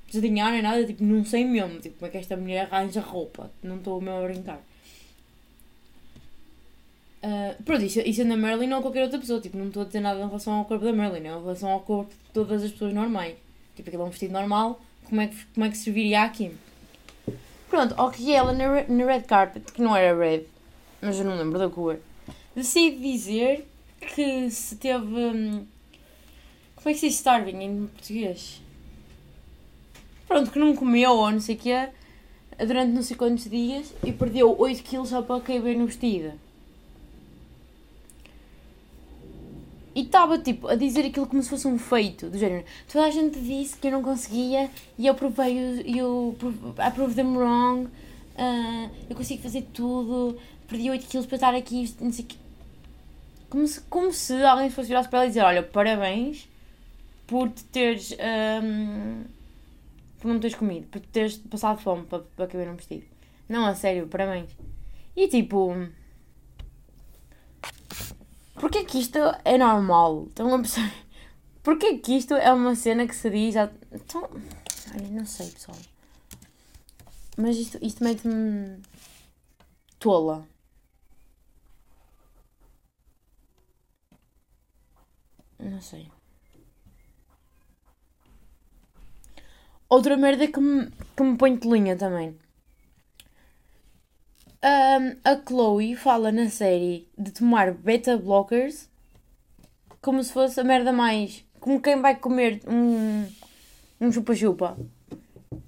desdenhar 0.10 0.52
nem 0.52 0.62
nada, 0.62 0.86
tipo, 0.86 1.04
não 1.04 1.26
sei 1.26 1.43
mesmo, 1.45 1.80
tipo, 1.80 1.95
como 1.97 2.08
é 2.08 2.12
que 2.12 2.17
esta 2.17 2.38
mulher 2.38 2.67
arranja 2.71 3.02
roupa, 3.02 3.52
não 3.62 3.78
estou 3.78 4.00
mesmo 4.02 4.19
a 4.19 4.28
brincar. 4.28 4.62
Ah, 7.24 7.56
pronto, 7.64 7.84
isso, 7.84 8.00
isso 8.00 8.22
é 8.22 8.24
na 8.24 8.36
Marilyn 8.36 8.74
ou 8.74 8.82
qualquer 8.82 9.04
outra 9.04 9.20
pessoa, 9.20 9.40
tipo, 9.40 9.58
não 9.58 9.68
estou 9.68 9.84
a 9.84 9.86
dizer 9.86 10.00
nada 10.00 10.20
em 10.20 10.26
relação 10.26 10.54
ao 10.54 10.66
corpo 10.66 10.84
da 10.84 10.94
Marilyn, 10.94 11.28
é 11.28 11.32
em 11.32 11.40
relação 11.40 11.70
ao 11.70 11.82
corpo 11.82 12.12
de 12.12 12.32
todas 12.34 12.64
as 12.64 12.72
pessoas 12.72 12.94
normais. 12.94 13.36
Tipo, 13.76 13.90
aquilo 13.90 14.04
é 14.04 14.06
um 14.06 14.10
vestido 14.10 14.34
normal, 14.34 14.82
como 15.08 15.22
é 15.22 15.28
que, 15.28 15.46
como 15.54 15.66
é 15.66 15.70
que 15.70 15.78
serviria 15.78 16.24
aqui? 16.24 16.52
Pronto, 17.70 17.94
ok, 17.98 18.34
ela 18.34 18.54
na, 18.54 18.84
na 18.84 19.06
red 19.06 19.22
carpet, 19.22 19.72
que 19.72 19.82
não 19.82 19.96
era 19.96 20.18
red, 20.18 20.44
mas 21.02 21.20
eu 21.20 21.26
não 21.26 21.38
lembro 21.38 21.60
da 21.60 21.70
cor, 21.70 22.00
decide 22.56 22.98
dizer 22.98 23.68
que 24.00 24.50
se 24.50 24.76
teve. 24.76 25.06
hum, 25.06 25.66
como 26.76 26.90
é 26.90 26.94
que 26.94 27.00
se 27.00 27.08
diz 27.08 27.16
starving 27.18 27.62
em 27.62 27.88
português? 27.88 28.60
Pronto, 30.28 30.50
que 30.50 30.58
não 30.58 30.76
comeu 30.76 31.12
ou 31.12 31.32
não 31.32 31.40
sei 31.40 31.56
o 31.56 31.58
quê 31.58 31.90
durante 32.58 32.92
não 32.92 33.04
sei 33.04 33.16
quantos 33.16 33.50
dias 33.50 33.94
e 34.04 34.12
perdeu 34.12 34.56
8 34.60 34.84
kg 34.84 35.06
só 35.06 35.22
para 35.22 35.40
caber 35.42 35.78
no 35.78 35.86
vestido. 35.86 36.34
E 39.94 40.02
estava 40.02 40.38
tipo 40.38 40.68
a 40.68 40.76
dizer 40.76 41.06
aquilo 41.06 41.28
como 41.28 41.44
se 41.44 41.50
fosse 41.50 41.68
um 41.68 41.78
feito, 41.78 42.30
do 42.30 42.38
género. 42.38 42.66
Toda 42.92 43.06
a 43.06 43.12
gente 43.12 43.40
disse 43.40 43.78
que 43.78 43.88
eu 43.88 43.92
não 43.92 44.02
conseguia 44.02 44.70
e 44.98 45.08
eu 45.08 45.14
provei, 45.14 45.84
eu 45.86 46.36
I 46.80 46.92
proved 46.92 47.16
them 47.16 47.36
wrong, 47.36 47.90
ah, 48.38 48.90
eu 49.10 49.16
consigo 49.16 49.42
fazer 49.42 49.64
tudo, 49.74 50.38
perdi 50.68 50.90
8 50.90 51.06
kg 51.06 51.28
para 51.28 51.36
estar 51.36 51.56
aqui, 51.56 51.94
não 52.00 52.12
sei 52.12 52.26
o 52.26 52.28
quê. 52.28 52.38
Como 53.50 53.68
se, 53.68 53.82
como 53.82 54.14
se 54.14 54.42
alguém 54.44 54.70
fosse 54.70 54.88
virar 54.88 55.08
para 55.10 55.20
ela 55.20 55.26
e 55.26 55.28
dizer: 55.28 55.42
Olha, 55.42 55.62
parabéns 55.62 56.48
por 57.28 57.50
te 57.50 57.66
teres. 57.66 58.16
ahm, 58.18 59.26
por 60.20 60.28
não 60.28 60.40
teres 60.40 60.56
comido, 60.56 60.88
por 60.88 61.02
te 61.02 61.08
teres 61.08 61.38
passado 61.38 61.82
fome 61.82 62.06
para, 62.06 62.20
para 62.20 62.66
num 62.66 62.76
vestido. 62.76 63.04
Não, 63.50 63.66
a 63.66 63.76
sério, 63.76 64.08
parabéns. 64.08 64.50
E 65.16 65.28
tipo. 65.28 65.76
Porquê 68.62 68.86
que 68.86 69.00
isto 69.00 69.17
é 69.43 69.58
normal? 69.58 70.28
Estão 70.28 70.54
a? 70.54 70.62
Porquê 71.63 71.97
que 71.97 72.15
isto 72.15 72.36
é 72.36 72.54
uma 72.54 72.76
cena 72.76 73.08
que 73.08 73.15
se 73.15 73.28
diz. 73.32 73.56
Então... 73.91 74.30
Ai, 74.93 75.02
não 75.10 75.26
sei, 75.26 75.50
pessoal. 75.50 75.78
Mas 77.38 77.58
isto, 77.58 77.80
isto 77.82 78.04
mete-me. 78.04 78.80
tola. 79.97 80.47
Não 85.58 85.82
sei. 85.82 86.12
Outra 89.89 90.15
merda 90.15 90.47
que 90.47 90.60
me, 90.60 90.91
que 91.17 91.24
me 91.24 91.36
põe 91.36 91.58
de 91.58 91.67
linha 91.67 91.95
também. 91.97 92.38
Um, 94.63 95.15
a 95.24 95.41
Chloe 95.47 95.95
fala 95.95 96.32
na 96.32 96.50
série 96.50 97.08
de 97.17 97.32
tomar 97.32 97.74
beta 97.74 98.17
blockers 98.17 98.89
como 100.02 100.24
se 100.24 100.34
fosse 100.34 100.60
a 100.60 100.63
merda 100.63 100.91
mais. 100.91 101.45
Como 101.60 101.82
quem 101.82 102.02
vai 102.02 102.15
comer 102.15 102.62
um, 102.67 103.28
um 104.00 104.12
chupa-chupa. 104.12 104.78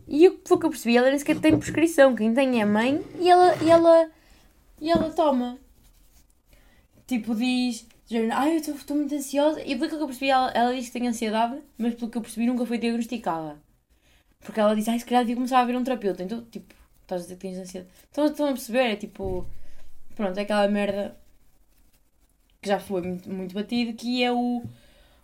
E 0.08 0.27
o 0.27 0.38
que 0.39 0.47
foi 0.47 0.58
que 0.60 0.65
eu 0.65 0.69
percebi? 0.69 0.97
Ela 0.97 1.10
nem 1.10 1.19
sequer 1.19 1.39
tem 1.39 1.58
prescrição. 1.58 2.15
Quem 2.15 2.34
tem 2.34 2.60
é 2.60 2.63
a 2.63 2.65
mãe 2.65 3.03
e 3.19 3.29
ela, 3.29 3.56
e 3.63 3.69
ela, 3.69 4.10
e 4.82 4.91
ela 4.91 5.10
toma. 5.12 5.58
Tipo, 7.08 7.36
diz. 7.36 7.88
Ai, 8.32 8.56
eu 8.56 8.58
estou 8.58 8.95
muito 8.95 9.13
ansiosa. 9.15 9.62
E 9.62 9.75
pelo 9.75 9.89
que 9.89 9.95
eu 9.95 10.06
percebi, 10.06 10.29
ela, 10.29 10.51
ela 10.51 10.73
diz 10.73 10.88
que 10.88 10.93
tem 10.93 11.08
ansiedade, 11.08 11.62
mas 11.77 11.95
pelo 11.95 12.12
que 12.12 12.17
eu 12.17 12.21
percebi, 12.21 12.45
nunca 12.45 12.65
foi 12.65 12.77
diagnosticada. 12.77 13.62
Porque 14.39 14.60
ela 14.60 14.75
diz, 14.75 14.88
ai, 14.88 14.99
se 14.99 15.06
calhar 15.06 15.23
devia 15.23 15.36
começar 15.36 15.60
a 15.60 15.65
ver 15.65 15.75
um 15.75 15.84
terapeuta. 15.84 16.23
Então, 16.23 16.43
tipo, 16.45 16.73
estás 17.04 17.22
a 17.22 17.24
dizer 17.24 17.36
que 17.36 17.42
tens 17.42 17.58
ansiedade. 17.58 17.92
Então, 18.12 18.26
estão 18.26 18.48
a 18.48 18.52
perceber? 18.54 18.92
É 18.92 18.96
tipo. 18.96 19.46
Pronto, 20.16 20.38
é 20.38 20.42
aquela 20.42 20.68
merda 20.68 21.18
que 22.62 22.70
já 22.70 22.80
foi 22.80 23.02
muito, 23.02 23.30
muito 23.30 23.54
batido, 23.54 23.94
que 23.94 24.24
é 24.24 24.32
o 24.32 24.63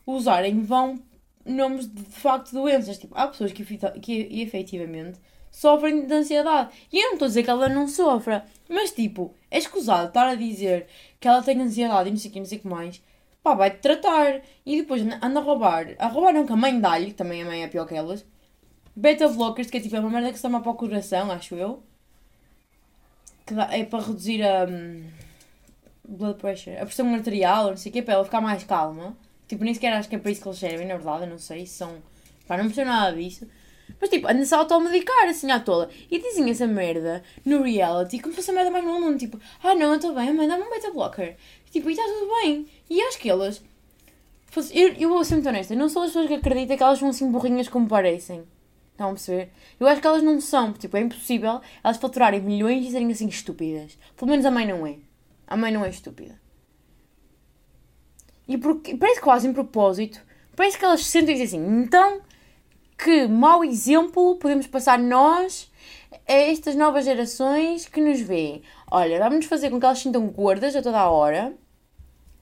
usar 0.05 0.43
em 0.45 0.61
vão 0.61 1.01
nomes 1.45 1.87
de, 1.87 2.03
de 2.03 2.15
facto 2.15 2.51
doenças. 2.51 2.97
Tipo, 2.97 3.15
há 3.17 3.27
pessoas 3.27 3.51
que, 3.51 3.63
que 4.01 4.41
efetivamente 4.41 5.19
sofrem 5.51 6.05
de 6.05 6.13
ansiedade. 6.13 6.69
E 6.91 6.97
eu 6.97 7.07
não 7.07 7.13
estou 7.13 7.25
a 7.25 7.29
dizer 7.29 7.43
que 7.43 7.49
ela 7.49 7.69
não 7.69 7.87
sofra, 7.87 8.45
mas 8.67 8.91
tipo, 8.91 9.33
é 9.49 9.57
escusado 9.57 10.09
estar 10.09 10.27
a 10.27 10.35
dizer 10.35 10.87
que 11.19 11.27
ela 11.27 11.41
tem 11.41 11.59
ansiedade 11.61 12.09
e 12.09 12.11
não 12.11 12.19
sei 12.19 12.29
o 12.29 12.33
que, 12.33 12.39
não 12.39 12.45
sei 12.45 12.57
o 12.59 12.61
que 12.61 12.67
mais. 12.67 13.01
Pá, 13.41 13.53
vai-te 13.55 13.79
tratar. 13.79 14.41
E 14.65 14.81
depois 14.81 15.01
anda 15.01 15.39
a 15.39 15.43
roubar. 15.43 15.87
A 15.97 16.07
roubar 16.07 16.33
não, 16.33 16.45
que 16.45 16.53
a 16.53 16.55
mãe 16.55 16.79
dá-lhe, 16.79 17.07
que 17.07 17.13
também 17.13 17.41
a 17.41 17.45
mãe 17.45 17.63
é 17.63 17.67
pior 17.67 17.85
que 17.87 17.95
elas. 17.95 18.25
Beta 18.99 19.29
blockers, 19.29 19.69
que 19.69 19.77
é 19.77 19.79
tipo 19.79 19.95
é 19.95 19.99
uma 20.01 20.09
merda 20.09 20.29
que 20.29 20.35
se 20.35 20.41
toma 20.41 20.59
para 20.61 20.71
o 20.71 20.75
coração, 20.75 21.31
acho 21.31 21.55
eu. 21.55 21.81
Que 23.45 23.53
dá, 23.53 23.69
é 23.71 23.85
para 23.85 24.03
reduzir 24.03 24.43
a. 24.43 24.65
Um, 24.65 25.05
blood 26.05 26.37
pressure, 26.37 26.75
a 26.75 26.85
pressão 26.85 27.13
arterial, 27.13 27.69
não 27.69 27.77
sei 27.77 27.91
o 27.91 27.93
que, 27.93 28.01
para 28.01 28.15
ela 28.15 28.25
ficar 28.25 28.41
mais 28.41 28.65
calma. 28.65 29.15
Tipo, 29.47 29.63
nem 29.63 29.73
sequer 29.73 29.93
acho 29.93 30.09
que 30.09 30.15
é 30.15 30.19
para 30.19 30.31
isso 30.31 30.41
que 30.41 30.47
eles 30.49 30.59
servem, 30.59 30.85
na 30.85 30.95
verdade, 30.95 31.23
eu 31.23 31.29
não 31.29 31.37
sei 31.37 31.65
se 31.65 31.75
são. 31.75 31.95
Pá, 32.45 32.57
não 32.57 32.65
percebo 32.65 32.89
nada 32.89 33.15
disso. 33.15 33.47
Mas 34.01 34.09
tipo, 34.09 34.27
anda-se 34.27 34.53
a 34.53 34.57
automedicar 34.57 35.29
assim 35.29 35.49
à 35.49 35.61
tola. 35.61 35.89
E 36.11 36.19
dizem 36.19 36.49
essa 36.49 36.67
merda 36.67 37.23
no 37.45 37.63
reality 37.63 38.19
como 38.19 38.33
se 38.33 38.41
fosse 38.41 38.51
a 38.51 38.53
merda 38.53 38.69
mais 38.69 38.83
no 38.83 38.99
mundo. 38.99 39.17
Tipo, 39.17 39.39
ah 39.63 39.75
não, 39.75 39.91
eu 39.91 39.95
estou 39.95 40.13
bem, 40.13 40.33
mãe, 40.33 40.45
dá-me 40.45 40.63
um 40.63 40.69
beta 40.69 40.91
blocker. 40.91 41.37
Tipo, 41.71 41.89
e 41.89 41.93
está 41.93 42.03
tudo 42.03 42.29
bem. 42.41 42.67
E 42.89 43.01
acho 43.01 43.17
que 43.17 43.29
elas. 43.29 43.63
Eu, 44.73 44.89
eu 44.95 45.09
vou 45.09 45.23
ser 45.23 45.35
muito 45.35 45.47
honesta, 45.47 45.73
não 45.73 45.87
sou 45.87 46.01
as 46.01 46.09
pessoas 46.09 46.27
que 46.27 46.33
acreditam 46.33 46.75
que 46.75 46.83
elas 46.83 46.99
são 46.99 47.09
assim 47.09 47.31
burrinhas 47.31 47.69
como 47.69 47.87
parecem. 47.87 48.43
Estão 48.99 49.11
a 49.11 49.13
perceber? 49.13 49.49
Eu 49.79 49.87
acho 49.87 50.01
que 50.01 50.07
elas 50.07 50.21
não 50.21 50.41
são, 50.41 50.73
tipo, 50.73 50.97
é 50.97 50.99
impossível 50.99 51.61
elas 51.81 51.95
faturarem 51.95 52.41
milhões 52.41 52.85
e 52.85 52.91
serem 52.91 53.09
assim 53.09 53.29
estúpidas. 53.29 53.97
Pelo 54.17 54.29
menos 54.29 54.45
a 54.45 54.51
mãe 54.51 54.67
não 54.67 54.85
é. 54.85 54.97
A 55.47 55.55
mãe 55.55 55.71
não 55.71 55.85
é 55.85 55.89
estúpida. 55.89 56.37
E 58.45 58.57
porque, 58.57 58.97
parece 58.97 59.21
quase 59.21 59.47
em 59.47 59.53
propósito, 59.53 60.19
parece 60.53 60.77
que 60.77 60.83
elas 60.83 61.05
se 61.05 61.11
sentem 61.11 61.41
assim, 61.41 61.65
então 61.65 62.19
que 62.97 63.25
mau 63.25 63.63
exemplo 63.63 64.35
podemos 64.35 64.67
passar 64.67 64.99
nós 64.99 65.71
a 66.27 66.33
estas 66.33 66.75
novas 66.75 67.05
gerações 67.05 67.87
que 67.87 68.01
nos 68.01 68.19
veem. 68.19 68.63
Olha, 68.91 69.17
vamos 69.19 69.45
fazer 69.45 69.69
com 69.69 69.79
que 69.79 69.85
elas 69.85 69.99
se 69.99 70.03
sintam 70.03 70.27
gordas 70.27 70.75
a 70.75 70.81
toda 70.81 70.99
a 70.99 71.09
hora. 71.09 71.53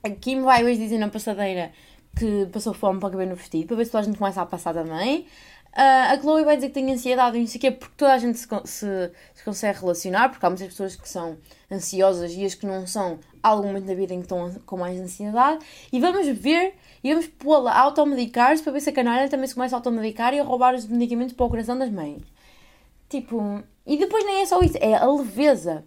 Aqui 0.02 0.34
me 0.34 0.42
vai 0.42 0.64
hoje 0.64 0.78
dizer 0.78 0.98
na 0.98 1.08
passadeira 1.08 1.70
que 2.18 2.46
passou 2.52 2.74
fome 2.74 2.98
para 2.98 3.10
caber 3.10 3.28
no 3.28 3.36
vestido, 3.36 3.68
para 3.68 3.76
ver 3.76 3.84
se 3.84 3.92
toda 3.92 4.02
a 4.02 4.06
gente 4.06 4.18
começa 4.18 4.42
a 4.42 4.46
passar 4.46 4.74
também. 4.74 5.26
Uh, 5.72 6.12
a 6.12 6.18
Chloe 6.20 6.44
vai 6.44 6.56
dizer 6.56 6.68
que 6.68 6.74
tem 6.74 6.92
ansiedade 6.92 7.36
e 7.36 7.40
não 7.40 7.46
sei 7.46 7.58
o 7.58 7.60
quê, 7.60 7.70
porque 7.70 7.94
toda 7.96 8.12
a 8.12 8.18
gente 8.18 8.38
se, 8.38 8.48
se, 8.64 9.12
se, 9.34 9.44
consegue 9.44 9.78
relacionar, 9.78 10.28
porque 10.28 10.44
há 10.44 10.50
muitas 10.50 10.68
pessoas 10.68 10.96
que 10.96 11.08
são 11.08 11.38
ansiosas 11.70 12.32
e 12.32 12.44
as 12.44 12.54
que 12.54 12.66
não 12.66 12.86
são, 12.86 13.20
há 13.42 13.48
algum 13.48 13.68
momento 13.68 13.84
da 13.84 13.94
vida 13.94 14.12
em 14.12 14.18
que 14.18 14.24
estão 14.24 14.52
com 14.66 14.78
mais 14.78 14.98
ansiedade. 14.98 15.64
E 15.92 16.00
vamos 16.00 16.26
ver 16.26 16.74
e 17.04 17.12
vamos 17.12 17.28
pô-la 17.28 17.72
a 17.72 17.80
automedicar-se 17.82 18.62
para 18.62 18.72
ver 18.72 18.80
se 18.80 18.90
a 18.90 18.92
canalha 18.92 19.28
também 19.28 19.46
se 19.46 19.54
começa 19.54 19.76
a 19.76 19.78
automedicar 19.78 20.34
e 20.34 20.40
a 20.40 20.42
roubar 20.42 20.74
os 20.74 20.86
medicamentos 20.86 21.34
para 21.34 21.46
o 21.46 21.50
coração 21.50 21.78
das 21.78 21.90
mães. 21.90 22.22
Tipo, 23.08 23.62
e 23.86 23.96
depois 23.96 24.24
nem 24.24 24.42
é 24.42 24.46
só 24.46 24.60
isso, 24.60 24.76
é 24.80 24.94
a 24.94 25.06
leveza. 25.06 25.84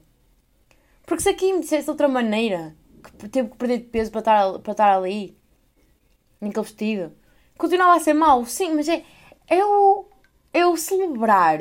Porque 1.05 1.23
se 1.23 1.29
aqui 1.29 1.51
me 1.51 1.59
dissesse 1.59 1.83
de 1.83 1.89
outra 1.89 2.07
maneira, 2.07 2.75
que 3.03 3.27
teve 3.27 3.49
que 3.49 3.57
perder 3.57 3.79
de 3.79 3.85
peso 3.85 4.11
para 4.11 4.19
estar, 4.19 4.59
para 4.59 4.71
estar 4.71 4.97
ali, 4.97 5.37
naquele 6.39 6.63
vestido, 6.63 7.11
continuava 7.57 7.95
a 7.95 7.99
ser 7.99 8.13
mau, 8.13 8.45
sim, 8.45 8.73
mas 8.73 8.87
é 8.87 9.03
eu, 9.51 10.09
eu 10.53 10.77
celebrar. 10.77 11.59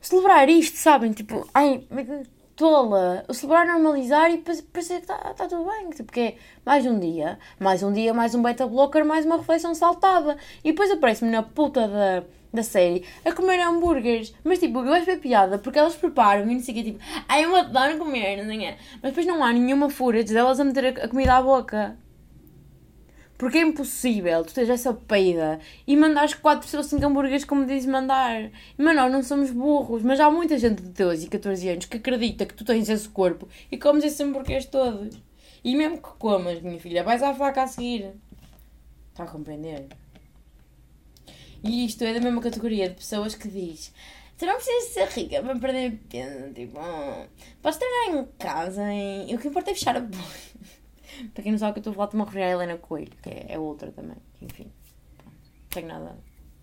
Celebrar 0.00 0.48
isto, 0.48 0.76
sabem? 0.78 1.12
Tipo, 1.12 1.46
ai, 1.52 1.86
tola. 2.56 3.24
O 3.28 3.34
celebrar, 3.34 3.66
normalizar 3.66 4.30
e 4.30 4.38
parecer 4.38 4.96
que 4.96 5.02
está 5.02 5.18
tá 5.34 5.46
tudo 5.46 5.64
bem. 5.70 5.90
Tipo, 5.90 6.04
porque 6.04 6.20
é 6.20 6.36
mais 6.64 6.86
um 6.86 6.98
dia, 6.98 7.38
mais 7.60 7.82
um 7.82 7.92
dia, 7.92 8.14
mais 8.14 8.34
um 8.34 8.42
beta 8.42 8.66
blocker, 8.66 9.04
mais 9.04 9.26
uma 9.26 9.36
refeição 9.36 9.74
saltada. 9.74 10.38
E 10.64 10.72
depois 10.72 10.90
aparece-me 10.90 11.30
na 11.30 11.42
puta 11.42 11.86
da, 11.86 12.24
da 12.52 12.62
série 12.62 13.04
a 13.24 13.32
comer 13.32 13.60
hambúrgueres. 13.60 14.34
Mas 14.42 14.58
tipo, 14.60 14.80
eu 14.80 14.92
acho 14.94 15.06
bem 15.06 15.18
piada 15.18 15.58
porque 15.58 15.78
elas 15.78 15.94
preparam 15.96 16.50
e 16.50 16.54
não 16.54 16.60
sei 16.62 16.74
o 16.74 16.76
que, 16.78 16.84
tipo, 16.84 16.98
ai, 17.28 17.44
eu 17.44 17.54
adoro 17.54 17.98
comer, 17.98 18.44
não 18.44 18.58
quê. 18.58 18.76
Mas 19.02 19.12
depois 19.12 19.26
não 19.26 19.44
há 19.44 19.52
nenhuma 19.52 19.90
fúria 19.90 20.24
delas 20.24 20.58
a 20.60 20.64
meter 20.64 20.98
a 21.02 21.08
comida 21.08 21.34
à 21.34 21.42
boca. 21.42 21.96
Porque 23.38 23.58
é 23.58 23.62
impossível 23.62 24.44
tu 24.44 24.54
teres 24.54 24.70
essa 24.70 24.94
peida 24.94 25.60
e 25.86 25.96
mandares 25.96 26.34
4 26.34 26.76
ou 26.76 26.82
5 26.82 27.04
hambúrgueres 27.04 27.44
como 27.44 27.66
diz 27.66 27.84
mandar. 27.84 28.50
Mas 28.78 28.96
nós 28.96 29.12
não 29.12 29.22
somos 29.22 29.50
burros, 29.50 30.02
mas 30.02 30.18
há 30.20 30.30
muita 30.30 30.58
gente 30.58 30.82
de 30.82 30.88
12 30.90 31.26
e 31.26 31.28
14 31.28 31.68
anos 31.68 31.84
que 31.84 31.98
acredita 31.98 32.46
que 32.46 32.54
tu 32.54 32.64
tens 32.64 32.88
esse 32.88 33.08
corpo 33.08 33.48
e 33.70 33.76
comes 33.76 34.04
esses 34.04 34.20
hambúrgueres 34.20 34.66
todos. 34.66 35.20
E 35.62 35.74
mesmo 35.74 35.98
que 35.98 36.08
comas, 36.18 36.60
minha 36.62 36.80
filha, 36.80 37.02
vais 37.02 37.22
à 37.22 37.34
faca 37.34 37.64
a 37.64 37.66
seguir. 37.66 38.12
Está 39.10 39.24
a 39.24 39.26
compreender? 39.26 39.86
E 41.62 41.84
isto 41.84 42.04
é 42.04 42.14
da 42.14 42.20
mesma 42.20 42.40
categoria 42.40 42.88
de 42.88 42.94
pessoas 42.94 43.34
que 43.34 43.48
diz 43.48 43.92
Tu 44.38 44.44
não 44.44 44.56
precisas 44.56 44.90
ser 44.90 45.08
rica 45.08 45.42
para 45.42 45.58
perder 45.58 45.98
peso. 46.10 46.52
Tipo, 46.52 46.78
podes 47.62 47.78
treinar 47.78 48.22
em 48.22 48.28
casa 48.38 48.82
e 48.92 49.34
o 49.34 49.38
que 49.38 49.48
importa 49.48 49.70
é 49.70 49.74
fechar 49.74 49.96
a 49.96 50.00
boca. 50.00 50.22
Para 51.32 51.42
quem 51.42 51.52
não 51.52 51.58
sabe 51.58 51.74
que 51.74 51.78
eu 51.78 51.80
estou 51.80 51.92
a 51.92 51.94
falar, 51.94 52.08
de 52.08 52.16
uma 52.16 52.24
a 52.24 52.46
à 52.46 52.50
Helena 52.50 52.78
Coelho, 52.78 53.12
que 53.22 53.30
é, 53.30 53.46
é 53.50 53.58
outra 53.58 53.90
também. 53.92 54.16
Enfim, 54.42 54.70
não 55.24 55.32
tenho 55.70 55.88
nada 55.88 56.16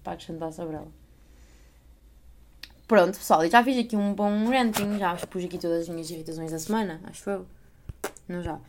para 0.03 0.13
acrescentar 0.13 0.51
sobre 0.51 0.75
ela. 0.75 0.91
Pronto, 2.87 3.17
pessoal, 3.17 3.47
já 3.49 3.63
fiz 3.63 3.77
aqui 3.77 3.95
um 3.95 4.13
bom 4.13 4.45
ranking, 4.45 4.97
já 4.99 5.15
expus 5.15 5.45
aqui 5.45 5.57
todas 5.57 5.83
as 5.83 5.89
minhas 5.89 6.09
irritações 6.09 6.51
da 6.51 6.59
semana, 6.59 6.99
acho 7.05 7.29
eu. 7.29 7.45
Não 8.27 8.41
já. 8.41 8.59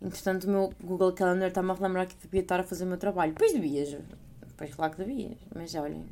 Entretanto, 0.00 0.44
o 0.44 0.50
meu 0.50 0.72
Google 0.82 1.12
Calendar 1.12 1.48
está-me 1.48 1.70
a 1.70 1.74
relembrar 1.74 2.06
que 2.06 2.16
devia 2.22 2.40
estar 2.40 2.60
a 2.60 2.62
fazer 2.62 2.84
o 2.84 2.86
meu 2.86 2.96
trabalho. 2.96 3.34
Pois 3.36 3.52
devias. 3.52 3.96
Pois 4.56 4.74
claro 4.74 4.92
que 4.92 5.04
devias. 5.04 5.36
Mas 5.54 5.74
olhem. 5.74 6.06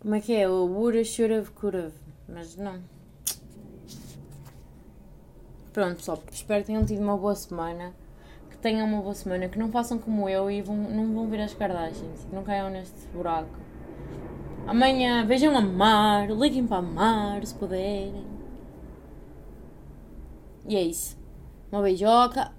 Como 0.00 0.14
é 0.14 0.20
que 0.20 0.34
é? 0.34 0.48
O 0.48 0.66
woulda, 0.66 1.02
shoulda, 1.02 1.44
coulda. 1.54 1.92
Mas 2.28 2.56
não. 2.56 2.80
Pronto, 5.78 5.98
pessoal, 5.98 6.20
espero 6.32 6.62
que 6.62 6.66
tenham 6.66 6.84
tido 6.84 7.00
uma 7.00 7.16
boa 7.16 7.36
semana. 7.36 7.94
Que 8.50 8.58
tenham 8.58 8.84
uma 8.84 9.00
boa 9.00 9.14
semana, 9.14 9.48
que 9.48 9.56
não 9.56 9.70
façam 9.70 9.96
como 9.96 10.28
eu 10.28 10.50
e 10.50 10.60
vão, 10.60 10.74
não 10.76 11.14
vão 11.14 11.28
ver 11.28 11.40
as 11.40 11.54
Kardashians, 11.54 12.24
que 12.24 12.34
não 12.34 12.42
caiam 12.42 12.68
neste 12.68 13.06
buraco. 13.14 13.56
Amanhã 14.66 15.24
vejam 15.24 15.56
a 15.56 15.60
mar, 15.60 16.28
liguem 16.32 16.66
para 16.66 16.78
a 16.78 16.82
mar 16.82 17.46
se 17.46 17.54
puderem. 17.54 18.26
E 20.66 20.74
é 20.74 20.82
isso. 20.82 21.16
Uma 21.70 21.80
beijoca. 21.80 22.50